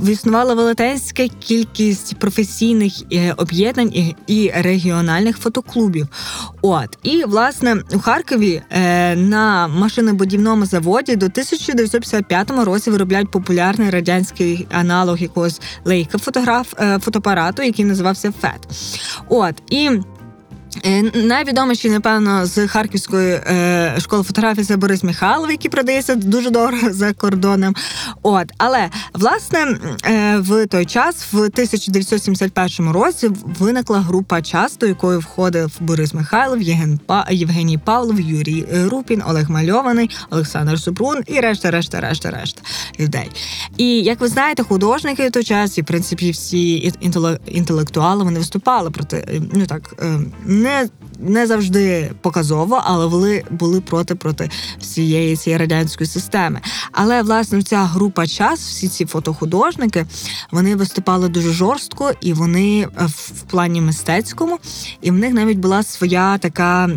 Існувала 0.07 0.53
велетенська 0.53 1.27
кількість 1.27 2.15
професійних 2.15 2.93
е, 3.13 3.33
об'єднань 3.37 4.13
і 4.27 4.51
регіональних 4.55 5.37
фотоклубів. 5.37 6.07
От 6.61 6.97
і 7.03 7.23
власне 7.23 7.75
у 7.93 7.99
Харкові 7.99 8.61
е, 8.69 9.15
на 9.15 9.67
машинобудівному 9.67 10.65
заводі 10.65 11.15
до 11.15 11.25
1955 11.25 12.51
році 12.51 12.91
виробляють 12.91 13.31
популярний 13.31 13.89
радянський 13.89 14.67
аналог 14.71 15.21
якогось 15.21 15.61
лейка 15.85 16.17
фотограф 16.17 16.73
фотоапарату, 17.01 17.63
який 17.63 17.85
називався 17.85 18.33
ФЕТ. 18.41 18.67
От 19.29 19.55
і. 19.69 19.89
Е, 20.85 21.01
найвідоміший, 21.13 21.91
напевно, 21.91 22.45
з 22.45 22.67
харківської 22.67 23.33
е, 23.33 23.95
школи 23.99 24.23
фотографії 24.23 24.65
це 24.65 24.77
Борис 24.77 25.03
Михайлов, 25.03 25.51
який 25.51 25.71
продається 25.71 26.15
дуже 26.15 26.49
дорого 26.49 26.93
за 26.93 27.13
кордоном. 27.13 27.75
От, 28.23 28.51
але 28.57 28.89
власне 29.13 29.77
е, 30.05 30.37
в 30.37 30.67
той 30.67 30.85
час, 30.85 31.27
в 31.31 31.37
1971 31.37 32.89
році, 32.89 33.29
виникла 33.59 33.99
група 33.99 34.41
час, 34.41 34.77
до 34.77 34.85
якої 34.85 35.17
входив 35.17 35.71
Борис 35.79 36.13
Михайлов, 36.13 36.61
Євген 36.61 36.99
Па... 37.05 37.27
Євгеній 37.31 37.77
Павлов, 37.77 38.19
Юрій 38.19 38.65
Рупін, 38.91 39.23
Олег 39.27 39.51
Мальований, 39.51 40.09
Олександр 40.29 40.79
Супрун 40.79 41.23
і 41.27 41.39
решта, 41.39 41.71
решта, 41.71 42.01
решта, 42.01 42.31
решта 42.31 42.61
людей. 42.99 43.31
І 43.77 44.01
як 44.01 44.19
ви 44.19 44.27
знаєте, 44.27 44.63
художники 44.63 45.27
в 45.27 45.31
той 45.31 45.43
час, 45.43 45.77
і 45.77 45.81
в 45.81 45.85
принципі 45.85 46.31
всі 46.31 46.93
інтелектуали 47.47 48.23
вони 48.23 48.39
виступали 48.39 48.91
проти 48.91 49.41
ну 49.53 49.65
так 49.65 49.95
не 50.63 50.89
не 51.19 51.47
завжди 51.47 52.11
показово, 52.21 52.81
але 52.85 53.07
були 53.07 53.43
були 53.49 53.81
проти 53.81 54.15
проти 54.15 54.49
всієї 54.79 55.35
цієї 55.35 55.57
радянської 55.59 56.07
системи. 56.07 56.61
Але 56.91 57.21
власне 57.21 57.63
ця 57.63 57.83
група 57.83 58.27
час, 58.27 58.59
всі 58.59 58.87
ці 58.87 59.05
фотохудожники, 59.05 60.05
вони 60.51 60.75
виступали 60.75 61.29
дуже 61.29 61.51
жорстко 61.51 62.11
і 62.21 62.33
вони 62.33 62.81
е, 62.81 63.05
в 63.05 63.41
плані 63.41 63.81
мистецькому, 63.81 64.59
і 65.01 65.11
в 65.11 65.13
них 65.13 65.33
навіть 65.33 65.57
була 65.57 65.83
своя 65.83 66.37
така 66.37 66.89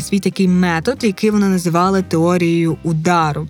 свій 0.00 0.20
такий 0.20 0.48
метод, 0.48 1.04
який 1.04 1.30
вони 1.30 1.48
називали 1.48 2.02
теорією 2.02 2.76
удару. 2.82 3.48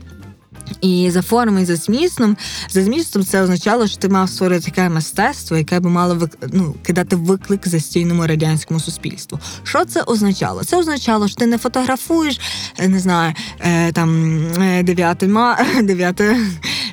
І 0.80 1.10
за 1.10 1.22
формою, 1.22 1.62
і 1.62 1.66
за 1.66 1.76
змістом, 1.76 2.36
за 2.70 2.82
змістом 2.82 3.24
це 3.24 3.42
означало, 3.42 3.86
що 3.86 3.96
ти 3.96 4.08
мав 4.08 4.28
створити 4.28 4.64
таке 4.64 4.88
мистецтво, 4.88 5.56
яке 5.56 5.80
би 5.80 5.90
мало 5.90 6.28
ну, 6.52 6.74
кидати 6.82 7.16
виклик 7.16 7.68
застійному 7.68 8.26
радянському 8.26 8.80
суспільству. 8.80 9.38
Що 9.62 9.84
це 9.84 10.02
означало? 10.02 10.64
Це 10.64 10.76
означало, 10.76 11.28
що 11.28 11.36
ти 11.36 11.46
не 11.46 11.58
фотографуєш, 11.58 12.40
е, 12.78 12.88
не 12.88 12.98
знаю, 12.98 13.34
е, 13.60 13.92
там 13.92 14.42
9 14.82 15.22
е, 15.22 15.28
ма 15.28 15.58
9 15.82 16.22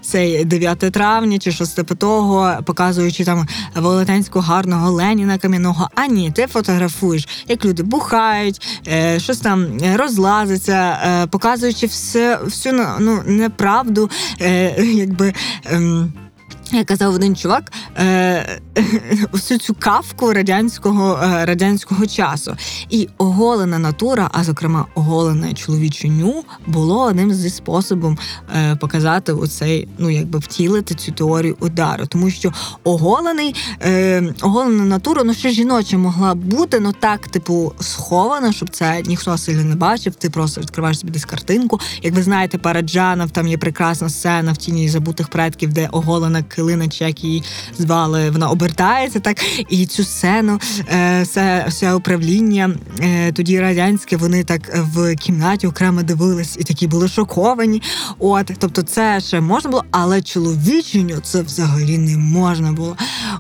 цей 0.02 0.46
9 0.46 0.80
травня 0.80 1.40
чи 1.40 1.52
щось 1.52 1.72
типу 1.72 1.96
того, 1.96 2.54
показуючи 2.66 3.26
там 3.26 3.48
велетенського 3.76 4.46
гарного 4.46 4.92
Леніна 4.92 5.38
кам'яного. 5.38 5.90
А 5.96 6.08
ні, 6.08 6.32
ти 6.32 6.48
фотографуєш, 6.48 7.28
як 7.48 7.66
люди 7.66 7.84
бухають, 7.84 8.62
щось 9.18 9.38
там 9.38 9.68
розлазиться, 9.96 10.98
показуючи 11.32 11.86
все 11.86 12.40
всю 12.44 12.88
ну, 13.00 13.24
неправду, 13.26 13.65
е, 14.42 14.84
якби. 15.04 15.34
Е, 15.66 16.06
як 16.72 16.88
казав 16.88 17.14
один 17.14 17.36
чувак, 17.36 17.72
е, 17.98 18.62
всю 19.34 19.60
цю 19.60 19.74
кавку 19.74 20.34
радянського, 20.34 21.20
е, 21.24 21.46
радянського 21.46 22.06
часу. 22.06 22.56
І 22.90 23.10
оголена 23.18 23.80
натура, 23.80 24.30
а 24.34 24.44
зокрема 24.44 24.86
оголене 24.96 25.54
чоловіче 25.54 26.10
ню, 26.10 26.44
було 26.68 27.04
одним 27.04 27.34
зі 27.34 27.50
способом 27.50 28.18
е, 28.56 28.76
показати 28.76 29.34
оцей, 29.34 29.88
ну 29.98 30.10
якби 30.10 30.40
втілити 30.40 30.96
цю 30.96 31.12
теорію 31.12 31.58
удару. 31.60 32.06
Тому 32.06 32.30
що 32.30 32.54
оголений, 32.84 33.56
е, 33.82 34.34
оголена 34.42 34.84
натура, 34.84 35.24
ну 35.24 35.34
ще 35.34 35.50
жіноча 35.50 35.98
могла 35.98 36.36
бути, 36.36 36.80
ну 36.80 36.94
так, 37.00 37.28
типу, 37.28 37.74
схована, 37.80 38.52
щоб 38.52 38.70
це 38.70 39.02
ніхто 39.06 39.38
сильно 39.38 39.64
не 39.64 39.76
бачив. 39.76 40.16
Ти 40.16 40.30
просто 40.30 40.62
відкриваєш 40.62 41.00
собі 41.00 41.12
десь 41.12 41.26
картинку. 41.26 41.80
Як 42.02 42.14
ви 42.14 42.24
знаєте, 42.24 42.58
Параджанов, 42.58 43.32
там 43.32 43.48
є 43.48 43.58
прекрасна 43.58 44.10
сцена 44.10 44.52
в 44.52 44.58
тіні 44.58 44.90
забутих 44.90 45.28
предків, 45.28 45.74
де 45.74 45.90
оголена 45.92 46.44
килина, 46.56 46.88
чи 46.88 47.04
як 47.04 47.24
її 47.24 47.44
звали, 47.78 48.30
вона 48.30 48.50
обертається 48.50 49.20
так. 49.20 49.38
І 49.70 49.86
цю 49.86 50.04
сцену, 50.04 50.60
е, 50.94 51.22
все, 51.24 51.66
все 51.70 51.94
управління 51.94 52.76
е, 53.00 53.32
тоді 53.32 53.60
радянське, 53.60 54.18
вони 54.18 54.44
так 54.44 54.78
в 54.94 55.16
кімнаті 55.16 55.68
окремо 55.68 56.04
дивились 56.04 56.58
і 56.60 56.64
такі 56.64 56.88
були 56.88 57.08
шоковані. 57.08 57.82
От, 58.20 58.52
тобто, 58.60 58.82
це 58.82 59.20
ще 59.22 59.42
можна 59.42 59.72
було, 59.72 59.84
але 59.92 60.22
чоловіченню 60.22 61.20
це 61.24 61.42
взагалі 61.42 61.98
не 61.98 62.18
можна 62.18 62.72
було. 62.72 62.96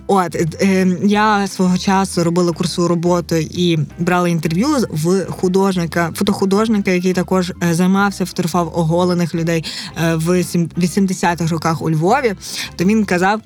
От 0.08 0.36
е, 0.62 0.98
я 1.04 1.48
свого 1.48 1.78
часу 1.78 2.24
робила 2.24 2.52
курсову 2.52 2.88
роботу 2.88 3.36
і 3.36 3.80
брала 4.00 4.30
інтерв'ю 4.30 4.68
в 4.90 5.26
художника, 5.30 6.12
фотохудожника, 6.16 6.92
який 6.92 7.14
також 7.14 7.54
е, 7.64 7.74
займався, 7.74 8.26
фотографував 8.26 8.72
оголених 8.76 9.36
людей 9.36 9.66
е, 10.04 10.16
в 10.16 10.44
сім- 10.44 10.70
80-х 10.78 11.52
роках 11.52 11.82
у 11.82 11.92
Львові. 11.92 12.36
То 12.76 12.84
він 12.86 13.05
казав. 13.06 13.42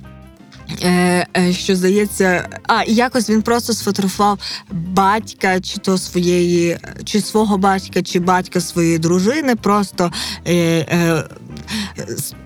Е, 0.83 1.27
е, 1.37 1.53
що 1.53 1.75
здається, 1.75 2.49
а 2.63 2.83
і 2.83 2.93
якось 2.93 3.29
він 3.29 3.41
просто 3.41 3.73
сфотографував 3.73 4.39
батька, 4.71 5.59
чи 5.59 5.77
то 5.77 5.97
своєї, 5.97 6.77
чи 7.03 7.21
свого 7.21 7.57
батька, 7.57 8.01
чи 8.01 8.19
батька 8.19 8.61
своєї 8.61 8.97
дружини. 8.97 9.55
Просто 9.55 10.11
е, 10.47 10.55
е, 10.55 11.23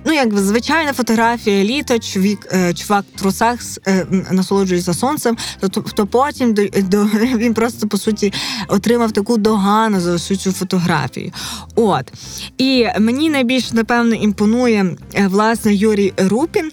ну, 0.06 0.14
якби 0.14 0.42
звичайна 0.42 0.94
фотографія 0.94 1.64
літо, 1.64 2.00
чоловік, 2.00 2.48
е, 2.54 2.74
чувак 2.74 3.06
в 3.16 3.20
трусах 3.20 3.60
е, 3.88 4.06
насолоджується 4.32 4.94
сонцем. 4.94 5.38
То, 5.60 5.68
то, 5.68 5.82
то 5.82 6.08
потім 6.08 6.54
до, 6.54 6.68
до, 6.68 7.04
він 7.38 7.54
просто 7.54 7.88
по 7.88 7.98
суті 7.98 8.34
отримав 8.68 9.12
таку 9.12 9.38
догану 9.38 10.00
за 10.00 10.14
всю 10.14 10.38
цю 10.38 10.52
фотографію. 10.52 11.32
От 11.76 12.14
і 12.58 12.88
мені 13.00 13.30
найбільш 13.30 13.74
напевно 13.74 14.16
імпонує 14.16 14.96
е, 15.14 15.28
власне 15.28 15.74
Юрій 15.74 16.14
Рупін 16.18 16.72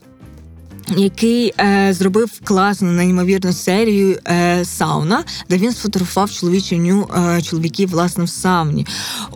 який 0.96 1.53
е, 1.61 1.92
зробив 1.92 2.40
класну 2.44 2.92
неймовірну 2.92 3.53
серію 3.53 4.18
е, 4.29 4.64
сауна, 4.64 5.24
де 5.50 5.57
він 5.57 5.72
сфотографував 5.72 6.31
чоловічу 6.31 6.76
ню 6.76 7.09
е, 7.16 7.42
чоловіків 7.42 7.88
власне 7.88 8.24
в 8.24 8.29
сауні. 8.29 8.87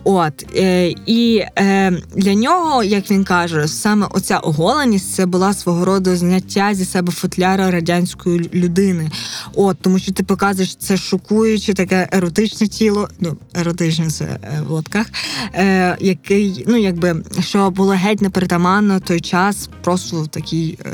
От 0.03 0.45
е, 0.55 0.89
і 1.05 1.43
е, 1.57 1.91
для 2.15 2.33
нього, 2.33 2.83
як 2.83 3.11
він 3.11 3.23
каже, 3.23 3.67
саме 3.67 4.07
оця 4.11 4.37
оголеність 4.37 5.13
це 5.13 5.25
була 5.25 5.53
свого 5.53 5.85
роду 5.85 6.15
зняття 6.15 6.73
зі 6.73 6.85
себе 6.85 7.11
футляра 7.11 7.71
радянської 7.71 8.49
людини. 8.53 9.11
От 9.55 9.77
тому, 9.81 9.99
що 9.99 10.13
ти 10.13 10.23
показуєш 10.23 10.75
це 10.75 10.97
шокуюче, 10.97 11.73
таке 11.73 12.09
еротичне 12.11 12.67
тіло, 12.67 13.09
ну 13.19 13.37
еротичне 13.53 14.09
це 14.09 14.25
е, 14.25 14.61
в 14.67 14.71
лапках, 14.71 15.07
е, 15.53 15.97
який, 15.99 16.65
ну 16.67 16.77
якби 16.77 17.23
що 17.39 17.69
було 17.69 17.93
геть 17.93 18.21
непритаманно 18.21 18.99
той 18.99 19.19
час, 19.19 19.69
просто 19.81 20.21
в 20.21 20.27
такій 20.27 20.77
е, 20.85 20.89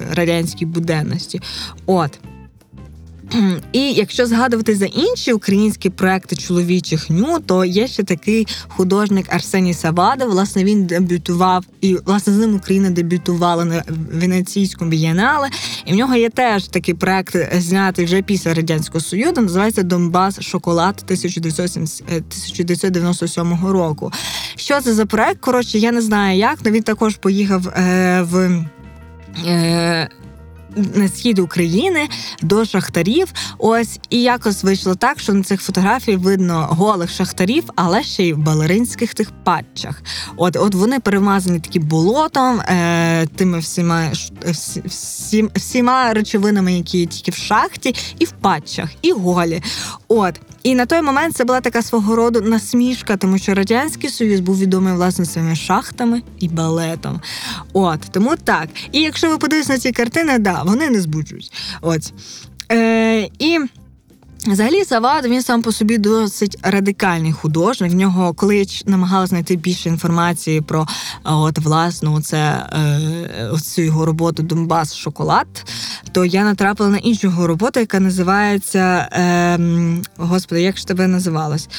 радянській 0.51 0.65
буденності. 0.65 1.41
От. 1.85 2.19
І 3.73 3.93
якщо 3.93 4.25
згадувати 4.25 4.75
за 4.75 4.85
інші 4.85 5.33
українські 5.33 5.89
проекти 5.89 6.35
чоловічих 6.35 7.09
ню, 7.09 7.39
то 7.45 7.65
є 7.65 7.87
ще 7.87 8.03
такий 8.03 8.47
художник 8.67 9.33
Арсеній 9.33 9.73
Савада. 9.73 10.25
Власне, 10.25 10.63
він 10.63 10.85
дебютував, 10.85 11.65
і 11.81 11.95
власне 12.05 12.33
з 12.33 12.37
ним 12.37 12.55
Україна 12.55 12.89
дебютувала 12.89 13.65
на 13.65 13.83
Венеційському 14.13 14.91
бієнале. 14.91 15.49
І 15.85 15.93
в 15.93 15.95
нього 15.95 16.15
є 16.15 16.29
теж 16.29 16.67
такий 16.67 16.93
проект, 16.93 17.35
е, 17.35 17.49
знятий 17.59 18.05
вже 18.05 18.21
після 18.21 18.53
радянського 18.53 18.99
союзу. 18.99 19.41
Називається 19.41 19.83
Донбас 19.83 20.41
Шоколад 20.41 21.01
1970 21.05 22.01
е, 22.01 22.15
1997 22.15 23.65
року. 23.65 24.11
Що 24.55 24.81
це 24.81 24.93
за 24.93 25.05
проект? 25.05 25.39
Коротше, 25.39 25.77
я 25.77 25.91
не 25.91 26.01
знаю 26.01 26.37
як, 26.37 26.57
але 26.61 26.71
він 26.71 26.83
також 26.83 27.15
поїхав 27.15 27.67
е, 27.67 28.21
в. 28.21 28.65
Е, 29.45 30.09
на 30.75 31.07
схід 31.07 31.39
України 31.39 32.09
до 32.41 32.65
шахтарів. 32.65 33.27
Ось 33.57 33.99
і 34.09 34.21
якось 34.21 34.63
вийшло 34.63 34.95
так, 34.95 35.19
що 35.19 35.33
на 35.33 35.43
цих 35.43 35.61
фотографіях 35.61 36.19
видно 36.19 36.67
голих 36.71 37.09
шахтарів, 37.11 37.63
але 37.75 38.03
ще 38.03 38.23
й 38.23 38.33
в 38.33 38.37
балеринських 38.37 39.13
тих 39.13 39.31
патчах. 39.43 40.01
От, 40.37 40.55
от 40.55 40.75
вони 40.75 40.99
перемазані 40.99 41.59
такі 41.59 41.79
болотом, 41.79 42.59
е, 42.59 43.27
тими 43.35 43.59
всіма 43.59 44.13
ш- 44.13 44.31
всі, 44.51 44.81
всі, 44.85 45.49
всіма 45.55 46.13
речовинами, 46.13 46.73
які 46.73 47.05
тільки 47.05 47.31
в 47.31 47.35
шахті, 47.35 47.95
і 48.19 48.25
в 48.25 48.31
патчах, 48.31 48.89
і 49.01 49.11
голі. 49.11 49.61
От. 50.07 50.39
І 50.63 50.75
на 50.75 50.85
той 50.85 51.01
момент 51.01 51.35
це 51.35 51.43
була 51.45 51.61
така 51.61 51.81
свого 51.81 52.15
роду 52.15 52.41
насмішка, 52.41 53.17
тому 53.17 53.37
що 53.37 53.53
радянський 53.53 54.09
союз 54.09 54.39
був 54.39 54.59
відомий 54.59 54.93
власне 54.93 55.25
своїми 55.25 55.55
шахтами 55.55 56.21
і 56.39 56.47
балетом. 56.47 57.21
От 57.73 57.99
тому 58.11 58.35
так. 58.43 58.69
І 58.91 59.01
якщо 59.01 59.29
ви 59.29 59.37
подивитесь 59.37 59.69
на 59.69 59.77
ці 59.77 59.91
картини, 59.91 60.39
да, 60.39 60.63
вони 60.63 60.89
не 60.89 61.01
збуджують. 61.01 61.53
От. 61.81 62.13
Е, 62.71 63.29
і 63.39 63.59
Взагалі, 64.47 64.85
Савад 64.85 65.25
він 65.25 65.41
сам 65.41 65.61
по 65.61 65.71
собі 65.71 65.97
досить 65.97 66.57
радикальний 66.63 67.31
художник. 67.31 67.91
В 67.91 67.95
нього, 67.95 68.33
коли 68.33 68.65
намагалася 68.85 69.29
знайти 69.29 69.55
більше 69.55 69.89
інформації 69.89 70.61
про 70.61 70.87
от 71.23 71.59
власну 71.59 72.21
це 72.21 72.37
е, 72.37 73.51
цю 73.61 73.81
його 73.81 74.05
роботу 74.05 74.43
Донбас 74.43 74.95
Шоколад, 74.95 75.47
то 76.11 76.25
я 76.25 76.43
натрапила 76.43 76.89
на 76.89 76.97
іншу 76.97 77.27
його 77.27 77.47
роботу, 77.47 77.79
яка 77.79 77.99
називається 77.99 79.09
е, 79.11 79.59
Господи, 80.17 80.61
як 80.61 80.77
ж 80.77 80.87
тебе 80.87 81.07
називалась? 81.07 81.69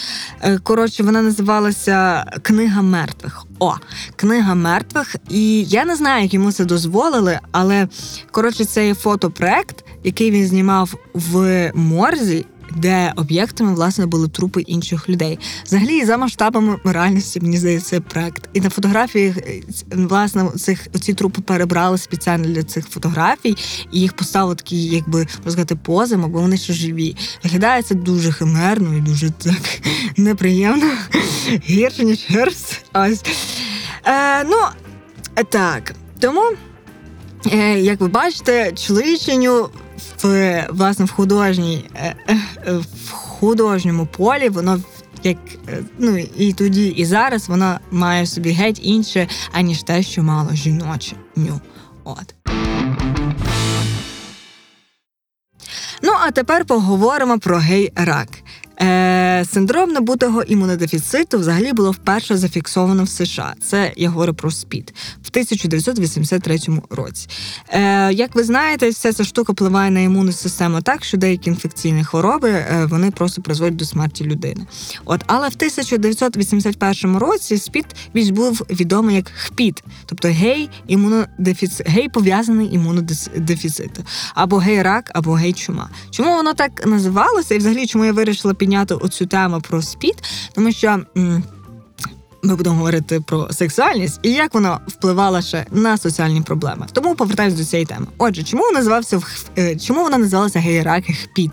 Е, 0.41 0.59
коротше, 0.59 1.03
вона 1.03 1.23
називалася 1.23 2.25
Книга 2.43 2.83
мертвих. 2.83 3.47
О, 3.63 3.75
книга 4.17 4.55
мертвих. 4.55 5.17
І 5.29 5.65
я 5.65 5.85
не 5.85 5.97
знаю, 5.97 6.23
як 6.23 6.35
йому 6.35 6.53
це 6.53 6.65
дозволили, 6.65 7.39
але 7.53 7.89
коротше, 8.31 8.65
це 8.65 8.87
є 8.87 8.95
фотопроект, 8.95 9.85
який 10.05 10.31
він 10.31 10.47
знімав 10.47 10.95
в 11.15 11.71
морзі. 11.75 12.47
Де 12.77 13.13
об'єктами 13.17 13.75
власне 13.75 14.07
були 14.07 14.29
трупи 14.29 14.61
інших 14.61 15.09
людей, 15.09 15.39
взагалі 15.65 16.05
за 16.05 16.17
масштабами 16.17 16.79
реальності 16.85 17.41
мені 17.41 17.59
здається 17.59 18.01
проект. 18.01 18.49
І 18.53 18.61
на 18.61 18.71
фотографіях 18.71 19.37
е, 19.37 19.63
власне 19.91 20.51
цих 20.51 20.91
ці 21.01 21.15
трупи 21.15 21.43
перебрали 21.43 21.99
спеціально 21.99 22.49
для 22.49 22.63
цих 22.63 22.89
фотографій, 22.89 23.57
і 23.93 24.01
їх 24.01 24.13
поставили 24.13 24.55
такі, 24.55 24.85
якби 24.85 25.19
можна 25.19 25.53
сказати, 25.53 25.77
позами, 25.77 26.29
бо 26.29 26.41
вони 26.41 26.57
ще 26.57 26.73
живі. 26.73 27.17
Виглядає 27.45 27.83
це 27.83 27.95
дуже 27.95 28.33
химерно 28.33 28.97
і 28.97 29.01
дуже 29.01 29.31
так 29.31 29.81
неприємно. 30.17 30.91
Гірше 31.69 32.05
ніж 32.05 32.27
герс. 32.29 32.81
Ось 32.95 33.23
е, 34.05 34.45
ну 34.45 34.57
так. 35.51 35.95
Тому 36.21 36.43
Е, 37.51 37.81
як 37.81 38.01
ви 38.01 38.09
бачите, 38.09 38.73
чоловіченю 38.73 39.69
в 40.23 40.67
власне 40.71 41.05
в 41.05 41.11
художній 41.11 41.91
е, 41.95 42.17
е, 42.29 42.73
в 42.73 43.11
художньому 43.11 44.07
полі 44.07 44.49
воно 44.49 44.81
як 45.23 45.39
е, 45.69 45.83
ну 45.99 46.19
і 46.19 46.53
тоді, 46.53 46.87
і 46.87 47.05
зараз 47.05 47.49
воно 47.49 47.79
має 47.91 48.23
в 48.23 48.29
собі 48.29 48.51
геть 48.51 48.81
інше, 48.83 49.29
аніж 49.53 49.83
те, 49.83 50.03
що 50.03 50.23
мало 50.23 50.51
жіноче 50.53 51.17
ню. 51.37 51.61
От. 52.05 52.35
Ну, 56.03 56.13
а 56.27 56.31
тепер 56.31 56.65
поговоримо 56.65 57.39
про 57.39 57.59
гей-рак. 57.59 58.29
Е, 58.83 59.45
синдром 59.53 59.91
набутого 59.91 60.43
імунодефіциту 60.43 61.39
взагалі 61.39 61.73
було 61.73 61.91
вперше 61.91 62.37
зафіксовано 62.37 63.05
в 63.05 63.09
США. 63.09 63.55
Це 63.63 63.93
я 63.97 64.09
говорю 64.09 64.35
про 64.35 64.51
СПІД 64.51 64.95
в 65.23 65.29
1983 65.29 66.59
році. 66.91 67.29
Е, 67.69 68.13
як 68.13 68.35
ви 68.35 68.45
знаєте, 68.45 68.91
вся 68.91 69.13
ця 69.13 69.25
штука 69.25 69.53
впливає 69.53 69.91
на 69.91 70.01
імунну 70.01 70.33
систему 70.33 70.81
так, 70.83 71.05
що 71.05 71.17
деякі 71.17 71.51
інфекційні 71.51 72.05
хвороби 72.05 72.51
е, 72.51 72.87
вони 72.91 73.11
просто 73.11 73.43
призводять 73.43 73.77
до 73.77 73.85
смерті 73.85 74.25
людини. 74.25 74.67
От, 75.05 75.21
але 75.27 75.49
в 75.49 75.55
1981 75.57 77.17
році 77.17 77.59
СПІД 77.59 77.87
більш 78.15 78.31
був 78.31 78.67
відомий 78.71 79.17
як 79.17 79.29
ХПІД, 79.29 79.85
тобто 80.07 80.29
гей 80.29 80.71
імунодефіцит, 80.87 81.89
гей 81.89 82.09
пов'язаний 82.09 82.75
імунодефіцит, 82.75 83.91
або 84.35 84.57
гей-рак, 84.57 85.11
або 85.15 85.33
гей-чума. 85.33 85.89
Чому 86.11 86.37
воно 86.37 86.55
так 86.55 86.87
називалося? 86.87 87.55
І 87.55 87.59
взагалі, 87.59 87.87
чому 87.87 88.05
я 88.05 88.13
вирішила 88.13 88.55
підняти 88.55 88.72
оцю 88.81 89.27
тему 89.27 89.61
про 89.61 89.83
СПІД? 89.83 90.23
Тому 90.55 90.73
що. 90.73 91.01
Ми 92.43 92.57
будемо 92.57 92.77
говорити 92.77 93.21
про 93.21 93.49
сексуальність 93.53 94.21
і 94.23 94.31
як 94.31 94.55
вона 94.55 94.81
впливала 94.87 95.43
ще 95.43 95.67
на 95.71 95.97
соціальні 95.97 96.41
проблеми. 96.41 96.87
Тому 96.93 97.15
повертаюся 97.15 97.57
до 97.57 97.65
цієї 97.65 97.87
теми. 97.87 98.07
Отже, 98.19 98.43
чому 98.43 98.71
називався 98.75 99.21
е, 99.59 99.77
чому 99.77 100.03
вона 100.03 100.19
називалася 100.19 100.61
гейраки 100.61 101.13
хпіт? 101.13 101.51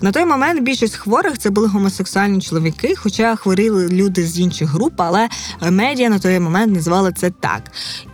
На 0.00 0.12
той 0.12 0.24
момент 0.24 0.62
більшість 0.62 0.96
хворих 0.96 1.38
це 1.38 1.50
були 1.50 1.68
гомосексуальні 1.68 2.40
чоловіки, 2.40 2.94
хоча 2.96 3.36
хворіли 3.36 3.88
люди 3.88 4.26
з 4.26 4.38
інших 4.40 4.68
груп, 4.68 4.92
але 4.96 5.28
медіа 5.70 6.08
на 6.08 6.18
той 6.18 6.40
момент 6.40 6.74
називали 6.74 7.12
це 7.12 7.30
так. 7.30 7.62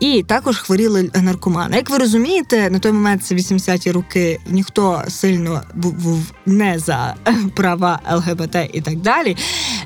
І 0.00 0.22
також 0.22 0.58
хворіли 0.58 1.10
наркомани. 1.14 1.76
Як 1.76 1.90
ви 1.90 1.98
розумієте, 1.98 2.70
на 2.70 2.78
той 2.78 2.92
момент 2.92 3.24
це 3.24 3.34
80-ті 3.34 3.92
роки 3.92 4.40
ніхто 4.46 5.02
сильно 5.08 5.62
був 5.74 6.32
не 6.46 6.78
за 6.78 7.14
права 7.56 8.00
ЛГБТ 8.12 8.56
і 8.72 8.80
так 8.80 8.96
далі. 8.96 9.36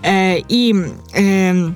Е, 0.04 0.42
І 0.48 0.74
е, 1.14 1.72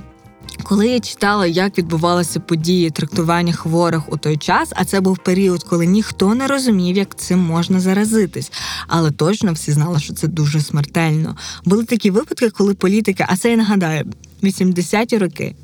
коли 0.62 0.88
я 0.88 1.00
читала, 1.00 1.46
як 1.46 1.78
відбувалися 1.78 2.40
події 2.40 2.90
трактування 2.90 3.52
хворих 3.52 4.12
у 4.12 4.16
той 4.16 4.36
час, 4.36 4.72
а 4.76 4.84
це 4.84 5.00
був 5.00 5.18
період, 5.18 5.62
коли 5.62 5.86
ніхто 5.86 6.34
не 6.34 6.46
розумів, 6.46 6.96
як 6.96 7.14
цим 7.14 7.38
можна 7.38 7.80
заразитись, 7.80 8.52
але 8.86 9.10
точно 9.10 9.52
всі 9.52 9.72
знали, 9.72 10.00
що 10.00 10.14
це 10.14 10.28
дуже 10.28 10.60
смертельно. 10.60 11.36
Були 11.64 11.84
такі 11.84 12.10
випадки, 12.10 12.50
коли 12.50 12.74
політика, 12.74 13.26
а 13.28 13.36
це 13.36 13.50
я 13.50 13.56
нагадаю. 13.56 14.04
80-ті 14.42 15.18
роки, 15.18 15.54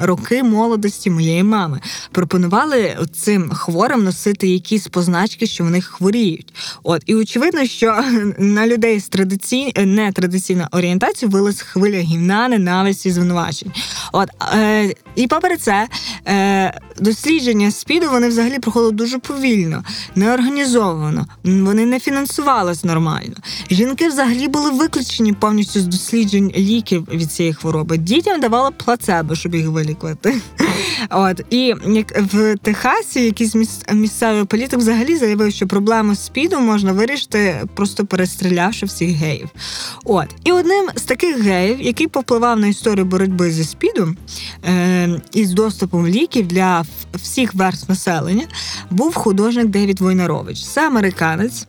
роки 0.00 0.42
молодості 0.42 1.10
моєї 1.10 1.42
мами, 1.42 1.80
пропонували 2.12 2.96
цим 3.12 3.50
хворим 3.50 4.04
носити 4.04 4.48
якісь 4.48 4.86
позначки, 4.86 5.46
що 5.46 5.64
вони 5.64 5.80
хворіють. 5.80 6.54
От 6.82 7.02
і 7.06 7.14
очевидно, 7.14 7.66
що 7.66 8.04
на 8.38 8.66
людей 8.66 9.00
з 9.00 9.08
традицій... 9.08 9.72
нетрадиційною 9.76 10.68
орієнтацією 10.72 11.32
вилась 11.32 11.60
хвиля 11.60 11.98
гівна, 11.98 12.48
ненависті, 12.48 13.10
звинувачень. 13.10 13.72
От 14.12 14.28
е, 14.54 14.94
і 15.16 15.26
попри 15.26 15.56
це 15.56 15.88
е, 16.28 16.80
дослідження 17.00 17.70
спіду 17.70 18.10
вони 18.10 18.28
взагалі 18.28 18.58
проходили 18.58 18.92
дуже 18.92 19.18
повільно, 19.18 19.84
неорганізовано. 20.14 21.26
Вони 21.44 21.86
не 21.86 22.00
фінансувалися 22.00 22.86
нормально. 22.86 23.34
Жінки 23.70 24.08
взагалі 24.08 24.48
були 24.48 24.70
виключені 24.70 25.32
повністю 25.32 25.80
з 25.80 25.86
досліджень 25.86 26.52
ліків 26.56 27.08
від 27.12 27.32
цієї 27.32 27.54
хвороби 27.54 27.98
дітям 28.22 28.40
давали 28.40 28.70
плацебо, 28.70 29.34
щоб 29.34 29.54
їх 29.54 29.68
вилікувати. 29.68 30.40
От 31.10 31.40
і 31.50 31.74
в 32.16 32.56
Техасі 32.62 33.24
якийсь 33.24 33.54
місцевий 33.92 34.44
політик 34.44 34.78
взагалі 34.78 35.16
заявив, 35.16 35.52
що 35.52 35.66
проблему 35.66 36.14
з 36.14 36.24
спідом 36.24 36.64
можна 36.64 36.92
вирішити, 36.92 37.62
просто 37.74 38.06
перестрілявши 38.06 38.86
всіх 38.86 39.10
геїв. 39.10 39.48
От 40.04 40.26
і 40.44 40.52
одним 40.52 40.88
з 40.94 41.02
таких 41.02 41.40
геїв, 41.40 41.80
який 41.80 42.08
попливав 42.08 42.58
на 42.58 42.66
історію 42.66 43.04
боротьби 43.04 43.50
зі 43.50 43.64
спідом 43.64 44.16
е, 44.64 45.20
із 45.32 45.52
доступом 45.52 46.06
ліків 46.06 46.46
для 46.46 46.84
всіх 47.14 47.54
верств 47.54 47.90
населення, 47.90 48.46
був 48.90 49.14
художник 49.14 49.66
Девід 49.66 50.00
Войнарович. 50.00 50.64
Це 50.64 50.86
американець. 50.86 51.66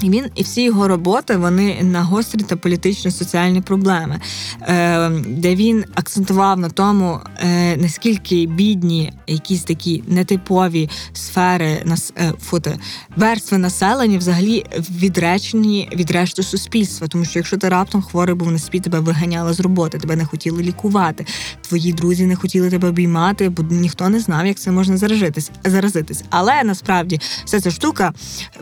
І 0.00 0.10
він 0.10 0.24
і 0.34 0.42
всі 0.42 0.62
його 0.62 0.88
роботи 0.88 1.36
вони 1.36 1.82
нагострі 1.82 2.38
та 2.38 2.56
політичні 2.56 3.10
соціальні 3.10 3.60
проблеми, 3.60 4.20
е, 4.60 5.10
де 5.26 5.54
він 5.54 5.84
акцентував 5.94 6.58
на 6.58 6.68
тому, 6.68 7.20
е, 7.38 7.76
наскільки 7.76 8.46
бідні 8.46 9.12
якісь 9.26 9.62
такі 9.62 10.04
нетипові 10.06 10.90
сфери 11.12 11.82
нас 11.84 12.12
е, 12.18 12.32
фото, 12.40 12.72
верстви 13.16 13.58
населення 13.58 14.18
взагалі 14.18 14.64
відречені 14.90 15.88
від 15.96 16.10
решти 16.10 16.42
суспільства. 16.42 17.08
Тому 17.08 17.24
що 17.24 17.38
якщо 17.38 17.56
ти 17.56 17.68
раптом 17.68 18.02
хворий 18.02 18.34
був 18.34 18.52
на 18.52 18.58
спід, 18.58 18.82
тебе 18.82 19.00
виганяли 19.00 19.52
з 19.52 19.60
роботи, 19.60 19.98
тебе 19.98 20.16
не 20.16 20.24
хотіли 20.24 20.62
лікувати, 20.62 21.26
твої 21.60 21.92
друзі 21.92 22.26
не 22.26 22.36
хотіли 22.36 22.70
тебе 22.70 22.88
обіймати, 22.88 23.48
бо 23.48 23.62
ніхто 23.70 24.08
не 24.08 24.20
знав, 24.20 24.46
як 24.46 24.58
це 24.58 24.70
можна 24.70 24.96
заразитись. 24.96 25.50
заразитись. 25.64 26.24
Але 26.30 26.64
насправді 26.64 27.20
вся 27.44 27.60
ця 27.60 27.70
штука, 27.70 28.12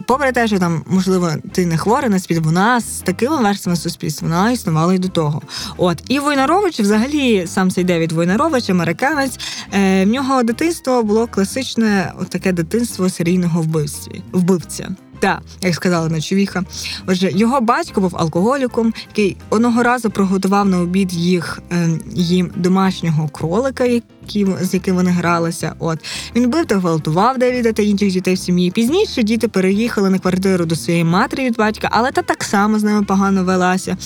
попри 0.07 0.33
те, 0.33 0.47
що 0.49 0.59
там 0.59 0.83
можливо 0.87 1.20
можливо, 1.21 1.43
ти 1.53 1.67
не 1.67 1.77
хворий 1.77 2.11
на 2.11 2.19
спід, 2.19 2.39
вона 2.39 2.81
з 2.81 2.85
такими 2.85 3.37
верствами 3.43 3.77
суспільства 3.77 4.29
вона 4.29 4.51
існувала 4.51 4.95
і 4.95 4.99
до 4.99 5.09
того. 5.09 5.43
От 5.77 6.03
і 6.09 6.19
Войнарович, 6.19 6.81
взагалі, 6.81 7.47
сам 7.47 7.71
цей 7.71 7.85
Девід 7.85 8.13
Войнарович, 8.13 8.71
американець. 8.71 9.39
Е, 9.75 10.05
В 10.05 10.09
нього 10.09 10.43
дитинство 10.43 11.03
було 11.03 11.27
класичне, 11.27 12.13
таке 12.29 12.53
дитинство 12.53 13.09
серійного 13.09 13.63
вбивці, 13.63 14.23
вбивця. 14.33 14.89
Так, 15.21 15.43
як 15.61 15.75
сказала 15.75 16.09
ночовіха. 16.09 16.65
Отже, 17.07 17.31
його 17.33 17.61
батько 17.61 18.01
був 18.01 18.17
алкоголіком, 18.17 18.95
який 19.09 19.37
одного 19.51 19.83
разу 19.83 20.11
приготував 20.11 20.69
на 20.69 20.81
обід 20.81 21.13
їх 21.13 21.59
е, 21.73 21.89
їм 22.15 22.51
домашнього 22.57 23.29
кролика, 23.29 23.85
які, 23.85 24.47
з 24.61 24.75
яким 24.75 24.97
вони 24.97 25.11
гралися. 25.11 25.75
От 25.79 25.99
він 26.37 26.51
бив 26.51 26.67
та 26.67 26.79
гвалтував 26.79 27.39
Девіда 27.39 27.73
та 27.73 27.83
інших 27.83 28.13
дітей 28.13 28.35
в 28.35 28.39
сім'ї. 28.39 28.71
Пізніше 28.71 29.23
діти 29.23 29.49
переїхали 29.49 30.11
на 30.11 30.19
квартиру 30.19 30.67
до 30.67 30.77
своєї 30.77 31.05
матері 31.05 31.45
від 31.45 31.57
батька, 31.57 31.89
але 31.93 32.13
та 32.13 32.23
так 32.23 32.45
само 32.45 32.79
з 32.79 32.83
ними 32.83 33.03
погано 33.03 33.45
велася. 33.45 33.97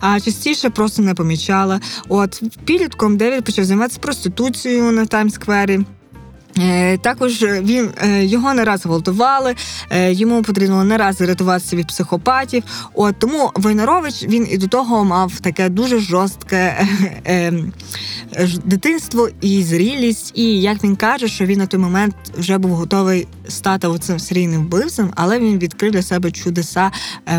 А 0.00 0.20
частіше 0.20 0.70
просто 0.70 1.02
не 1.02 1.14
помічала. 1.14 1.80
От 2.08 2.42
підлітком 2.64 3.16
Девід 3.16 3.44
почав 3.44 3.64
займатися 3.64 4.00
проституцією 4.00 4.92
на 4.92 5.06
Таймсквері. 5.06 5.80
Е, 6.58 6.98
також 6.98 7.42
він 7.42 7.90
е, 8.02 8.24
його 8.24 8.54
не 8.54 8.64
раз 8.64 8.86
гвалтували, 8.86 9.54
е, 9.90 10.12
йому 10.12 10.42
потрібно 10.42 10.84
не 10.84 10.96
раз 10.96 11.20
рятуватися 11.20 11.76
від 11.76 11.86
психопатів. 11.86 12.62
От 12.94 13.18
тому 13.18 13.50
Войнарович 13.54 14.24
він 14.24 14.46
і 14.50 14.58
до 14.58 14.66
того 14.66 15.04
мав 15.04 15.40
таке 15.40 15.68
дуже 15.68 15.98
жорстке 15.98 16.88
дитинство 18.64 19.28
і 19.40 19.62
зрілість. 19.62 20.32
І 20.34 20.60
як 20.60 20.84
він 20.84 20.96
каже, 20.96 21.28
що 21.28 21.44
він 21.44 21.58
на 21.58 21.66
той 21.66 21.80
момент 21.80 22.14
вже 22.38 22.58
був 22.58 22.70
готовий 22.70 23.28
стати 23.48 23.88
оцим 23.88 24.18
серійним 24.18 24.62
вбивцем, 24.62 25.12
але 25.16 25.38
він 25.38 25.58
відкрив 25.58 25.92
для 25.92 26.02
себе 26.02 26.30
чудеса 26.30 26.90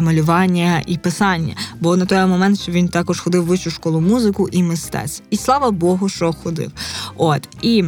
малювання 0.01 0.83
і 0.87 0.97
писання. 0.97 1.55
Бо 1.79 1.97
на 1.97 2.05
той 2.05 2.25
момент 2.25 2.61
що 2.61 2.71
він 2.71 2.87
також 2.87 3.19
ходив 3.19 3.43
в 3.43 3.45
вищу 3.45 3.71
школу 3.71 4.01
музику 4.01 4.49
і 4.51 4.63
мистецтв. 4.63 5.23
І 5.29 5.37
слава 5.37 5.71
Богу, 5.71 6.09
що 6.09 6.33
ходив. 6.33 6.71
От 7.15 7.47
і. 7.61 7.83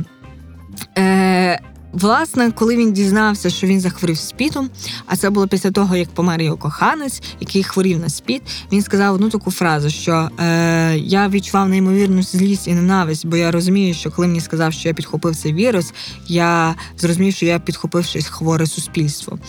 Е, 0.98 1.60
Власне, 1.94 2.52
коли 2.52 2.78
він 2.78 2.94
дізнався, 2.94 3.50
що 3.50 3.68
він 3.68 3.82
захворів 3.82 4.18
спітом, 4.18 4.70
а 5.06 5.16
це 5.16 5.30
було 5.30 5.48
після 5.48 5.72
того, 5.72 5.96
як 5.96 6.10
помер 6.10 6.42
його 6.42 6.58
коханець, 6.58 7.22
який 7.40 7.64
хворів 7.64 8.00
на 8.00 8.10
спіт, 8.10 8.42
він 8.72 8.82
сказав 8.82 9.16
одну 9.16 9.30
таку 9.30 9.52
фразу: 9.52 9.90
що 9.90 10.30
е, 10.40 10.98
я 10.98 11.28
відчував 11.28 11.70
неймовірну 11.70 12.24
злість 12.24 12.68
і 12.68 12.74
ненависть, 12.74 13.26
бо 13.26 13.38
я 13.38 13.52
розумію, 13.52 13.94
що 13.94 14.12
коли 14.12 14.28
мені 14.28 14.42
сказав, 14.42 14.74
що 14.74 14.88
я 14.88 14.94
підхопив 14.94 15.36
цей 15.36 15.54
вірус, 15.54 15.94
я 16.28 16.76
зрозумів, 16.98 17.34
що 17.34 17.46
я 17.46 17.60
підхопив 17.60 18.06
щось 18.06 18.28
хворе 18.28 18.68
суспільство. 18.68 19.40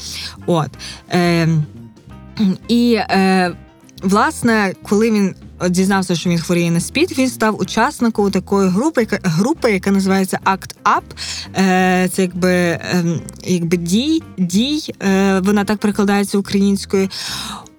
От. 0.47 0.71
Е, 1.13 1.49
І 2.69 2.95
е, 2.95 3.57
власне, 4.03 4.75
коли 4.83 5.11
він 5.11 5.35
дізнався, 5.71 6.15
що 6.15 6.31
він 6.31 6.39
хворіє 6.39 6.71
на 6.71 6.81
спід, 6.81 7.19
він 7.19 7.29
став 7.29 7.61
учасником 7.61 8.31
такої 8.31 8.69
групи, 8.69 9.07
групи, 9.23 9.73
яка 9.73 9.91
називається 9.91 10.39
Act 10.45 10.75
Up. 10.85 11.03
Е, 11.57 12.09
це 12.13 12.23
якби 12.23 12.81
ем, 12.93 13.21
якби 13.45 13.77
дій, 13.77 14.23
дій. 14.39 14.95
Е, 15.03 15.41
вона 15.41 15.65
так 15.65 15.79
перекладається 15.79 16.39
українською. 16.39 17.09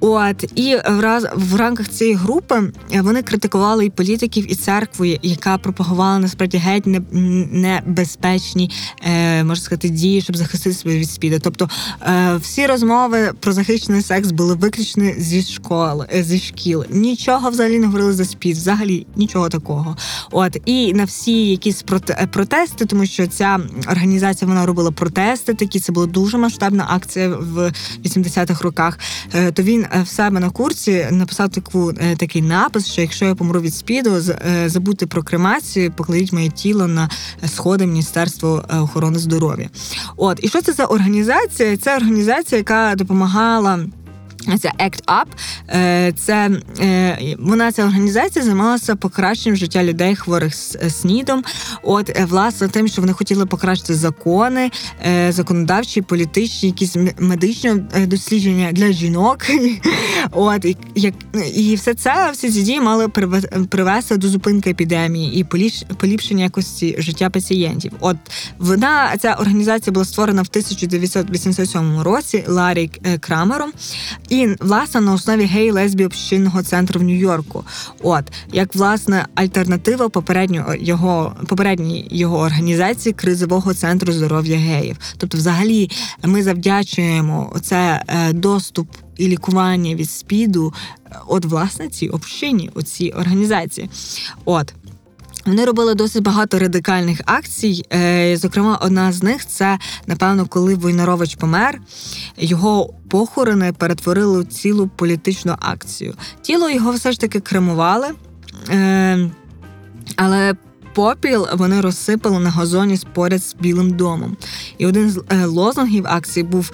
От 0.01 0.51
якраз 0.55 1.27
в 1.35 1.55
рамках 1.55 1.89
цієї 1.89 2.15
групи 2.15 2.71
е, 2.91 3.01
вони 3.01 3.21
критикували 3.21 3.85
і 3.85 3.89
політиків, 3.89 4.51
і 4.51 4.55
церкву, 4.55 5.05
яка 5.05 5.57
пропагувала 5.57 6.19
насправді 6.19 6.57
геть 6.57 6.83
небезпечні, 7.51 8.71
е, 9.01 9.43
можна 9.43 9.63
сказати, 9.63 9.89
дії, 9.89 10.21
щоб 10.21 10.37
захистити 10.37 10.75
себе 10.75 10.97
від 10.97 11.09
спіду. 11.09 11.39
Тобто 11.41 11.69
е, 12.01 12.35
всі 12.41 12.67
розмови 12.67 13.31
про 13.39 13.53
захищений 13.53 14.01
секс 14.01 14.31
були 14.31 14.55
виключені 14.55 15.15
зі 15.17 15.41
школи, 15.41 16.07
зі 16.13 16.39
шкіл. 16.39 16.85
Нічого 16.89 17.49
взагалі 17.49 17.79
не 17.79 17.85
говорили 17.85 18.13
за 18.13 18.25
спід, 18.25 18.57
взагалі 18.57 19.07
нічого 19.15 19.49
такого. 19.49 19.97
От 20.31 20.57
і 20.65 20.93
на 20.93 21.03
всі 21.03 21.49
якісь 21.49 21.83
е, 22.09 22.27
протести, 22.27 22.85
тому 22.85 23.05
що 23.05 23.27
ця 23.27 23.59
організація 23.91 24.47
вона 24.49 24.65
робила 24.65 24.91
протести. 24.91 25.53
Такі 25.53 25.79
це 25.79 25.91
була 25.91 26.05
дуже 26.05 26.37
масштабна 26.37 26.85
акція 26.89 27.27
в 27.29 27.71
80-х 28.05 28.63
роках. 28.63 28.99
То 29.53 29.63
він. 29.63 29.85
Е, 29.93 30.01
в 30.01 30.07
себе 30.07 30.39
на 30.39 30.49
курсі 30.49 31.07
написав 31.11 31.49
таку 31.49 31.91
е, 31.91 32.15
такий 32.15 32.41
напис, 32.41 32.91
що 32.91 33.01
якщо 33.01 33.25
я 33.25 33.35
помру 33.35 33.61
від 33.61 33.75
спіду, 33.75 34.15
е, 34.15 34.69
забудьте 34.69 35.07
про 35.07 35.23
кремацію, 35.23 35.91
покладіть 35.91 36.33
моє 36.33 36.49
тіло 36.49 36.87
на 36.87 37.09
сходи 37.47 37.85
Міністерства 37.85 38.65
охорони 38.81 39.19
здоров'я. 39.19 39.69
От 40.17 40.39
і 40.43 40.47
що 40.47 40.61
це 40.61 40.73
за 40.73 40.85
організація? 40.85 41.77
Це 41.77 41.95
організація, 41.95 42.57
яка 42.57 42.95
допомагала. 42.95 43.79
Це 44.39 44.71
ACT 44.79 45.03
UP. 45.05 45.25
Е, 45.69 46.13
Це 46.17 46.51
е, 46.79 47.35
вона 47.39 47.71
ця 47.71 47.83
організація 47.83 48.45
займалася 48.45 48.95
покращенням 48.95 49.55
життя 49.55 49.83
людей, 49.83 50.15
хворих 50.15 50.55
з 50.55 50.75
е, 50.75 50.89
СНІДом. 50.89 51.43
От 51.83 52.19
власне 52.19 52.67
тим, 52.67 52.87
що 52.87 53.01
вони 53.01 53.13
хотіли 53.13 53.45
покращити 53.45 53.95
закони, 53.95 54.71
законодавчі, 55.29 56.01
політичні, 56.01 56.69
якісь 56.69 56.95
медичні 57.19 57.71
дослідження 57.97 58.71
для 58.71 58.91
жінок. 58.91 59.37
От 60.31 60.65
і 60.65 60.77
як 60.95 61.13
і 61.55 61.75
все 61.75 61.93
це, 61.93 62.31
всі 62.33 62.51
ці 62.51 62.61
дії 62.61 62.81
мали 62.81 63.07
приве- 63.07 63.65
привести 63.67 64.17
до 64.17 64.27
зупинки 64.29 64.69
епідемії 64.69 65.35
і 65.39 65.43
поліпшення 65.95 66.43
якості 66.43 66.95
життя 66.99 67.29
пацієнтів. 67.29 67.91
От 67.99 68.17
вона 68.57 69.17
ця 69.17 69.33
організація 69.33 69.93
була 69.93 70.05
створена 70.05 70.41
в 70.41 70.47
1987 70.49 72.01
році 72.01 72.43
Ларі 72.47 72.91
Крамером. 73.19 73.71
І 74.29 74.47
власне 74.59 75.01
на 75.01 75.13
основі 75.13 75.45
гей 75.45 75.71
лесбі 75.71 76.05
общинного 76.05 76.63
центру 76.63 76.99
в 76.99 77.03
Нью-Йорку. 77.03 77.63
От 78.03 78.23
як 78.51 78.75
власне 78.75 79.25
альтернатива 79.35 80.09
попереднього 80.09 80.75
його 80.75 81.35
попередній 81.47 82.07
його 82.11 82.39
організації 82.39 83.13
кризового 83.13 83.73
центру 83.73 84.13
здоров'я 84.13 84.57
геїв. 84.57 84.97
Тобто, 85.17 85.37
взагалі, 85.37 85.89
ми 86.23 86.43
завдячуємо 86.43 87.55
це 87.61 88.03
е, 88.07 88.33
доступ 88.33 88.87
і 89.17 89.27
лікування 89.27 89.95
від 89.95 90.09
спіду, 90.09 90.73
е, 91.05 91.15
от 91.27 91.45
власне 91.45 91.87
цій 91.87 92.07
общині, 92.07 92.71
оцій 92.73 93.09
організації. 93.09 93.89
От. 94.45 94.73
Вони 95.49 95.65
робили 95.65 95.95
досить 95.95 96.23
багато 96.23 96.59
радикальних 96.59 97.21
акцій. 97.25 97.85
Е, 97.93 98.37
Зокрема, 98.37 98.79
одна 98.81 99.11
з 99.11 99.23
них 99.23 99.47
це 99.47 99.79
напевно, 100.07 100.45
коли 100.45 100.75
Войнарович 100.75 101.35
помер, 101.35 101.81
його 102.37 102.93
похорони 103.09 103.73
перетворили 103.73 104.39
у 104.39 104.43
цілу 104.43 104.87
політичну 104.87 105.55
акцію. 105.59 106.15
Тіло 106.41 106.69
його 106.69 106.91
все 106.91 107.11
ж 107.11 107.19
таки 107.19 107.39
кремували, 107.39 108.07
е, 108.69 109.29
але 110.15 110.53
попіл 110.93 111.47
вони 111.53 111.81
розсипали 111.81 112.39
на 112.39 112.49
газоні 112.49 112.99
поряд 113.13 113.43
з 113.43 113.55
Білим 113.59 113.89
домом. 113.89 114.37
І 114.77 114.85
один 114.85 115.09
з 115.09 115.21
е, 115.29 115.45
лозунгів 115.45 116.05
акції 116.07 116.43
був, 116.43 116.71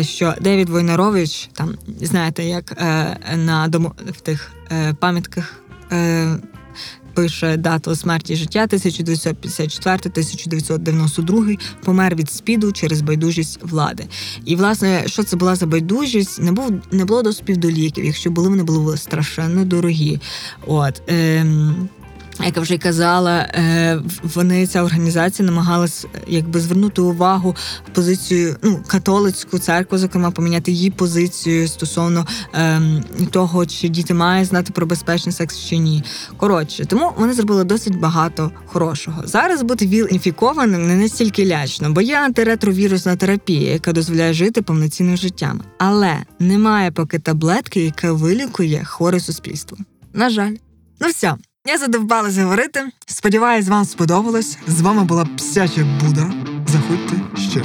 що 0.00 0.34
Девід 0.40 0.68
Войнарович, 0.68 1.50
там 1.52 1.74
знаєте, 2.00 2.44
як 2.44 2.82
на 3.36 3.68
дому 3.68 3.92
в 4.12 4.20
тих 4.20 4.52
пам'ятках. 5.00 5.62
Пише 7.14 7.56
дату 7.56 7.96
смерті 7.96 8.36
життя 8.36 8.66
1954-1992, 8.66 11.58
помер 11.84 12.14
від 12.14 12.30
спіду 12.30 12.72
через 12.72 13.02
байдужість 13.02 13.58
влади. 13.62 14.06
І 14.44 14.56
власне, 14.56 15.02
що 15.06 15.22
це 15.22 15.36
була 15.36 15.56
за 15.56 15.66
байдужість? 15.66 16.42
Не 16.42 16.52
був 16.52 16.72
не 16.92 17.04
було 17.04 17.22
до 17.22 17.32
ліків. 17.70 18.04
Якщо 18.04 18.30
були, 18.30 18.48
вони 18.48 18.62
були 18.62 18.96
страшенно 18.96 19.64
дорогі. 19.64 20.20
От 20.66 21.02
ем, 21.06 21.88
як 22.44 22.56
я 22.56 22.62
вже 22.62 22.78
казала, 22.78 23.38
е, 23.38 24.00
вони 24.22 24.66
ця 24.66 24.82
організація 24.82 25.46
намагалась 25.46 26.06
якби 26.28 26.60
звернути 26.60 27.02
увагу 27.02 27.56
позицію 27.92 28.56
ну 28.62 28.80
католицьку 28.86 29.58
церкву, 29.58 29.98
зокрема, 29.98 30.30
поміняти 30.30 30.72
її 30.72 30.90
позицію 30.90 31.68
стосовно 31.68 32.26
ем, 32.52 33.04
того, 33.30 33.66
чи 33.66 33.88
діти 33.88 34.14
мають 34.14 34.48
знати 34.48 34.72
про 34.72 34.86
безпечний 34.86 35.32
секс 35.32 35.58
чи 35.58 35.78
ні. 35.78 36.04
Коротше, 36.36 36.84
тому 36.84 37.12
вони 37.18 37.32
зробили 37.32 37.64
досить 37.64 37.98
багато 37.98 38.50
хорошого. 38.66 39.22
Зараз 39.26 39.62
бути 39.62 39.86
віл-інфікованим 39.86 40.86
не 40.86 40.96
настільки 40.96 41.46
лячно, 41.46 41.90
бо 41.90 42.00
є 42.00 42.16
антиретровірусна 42.16 43.16
терапія, 43.16 43.72
яка 43.72 43.92
дозволяє 43.92 44.32
жити 44.32 44.62
повноцінним 44.62 45.16
життям. 45.16 45.60
Але 45.78 46.16
немає 46.38 46.90
поки 46.90 47.18
таблетки, 47.18 47.84
яка 47.84 48.12
вилікує 48.12 48.84
хворе 48.84 49.20
суспільство. 49.20 49.78
На 50.12 50.30
жаль, 50.30 50.54
ну 51.00 51.08
все. 51.08 51.34
Я 51.70 51.78
задовбалась 51.78 52.36
говорити. 52.38 52.80
Сподіваюсь, 53.06 53.68
вам 53.68 53.84
сподобалось. 53.84 54.58
З 54.66 54.80
вами 54.80 55.04
була 55.04 55.26
псяча 55.36 55.86
Буда. 56.00 56.32
Заходьте 56.66 57.40
ще. 57.50 57.64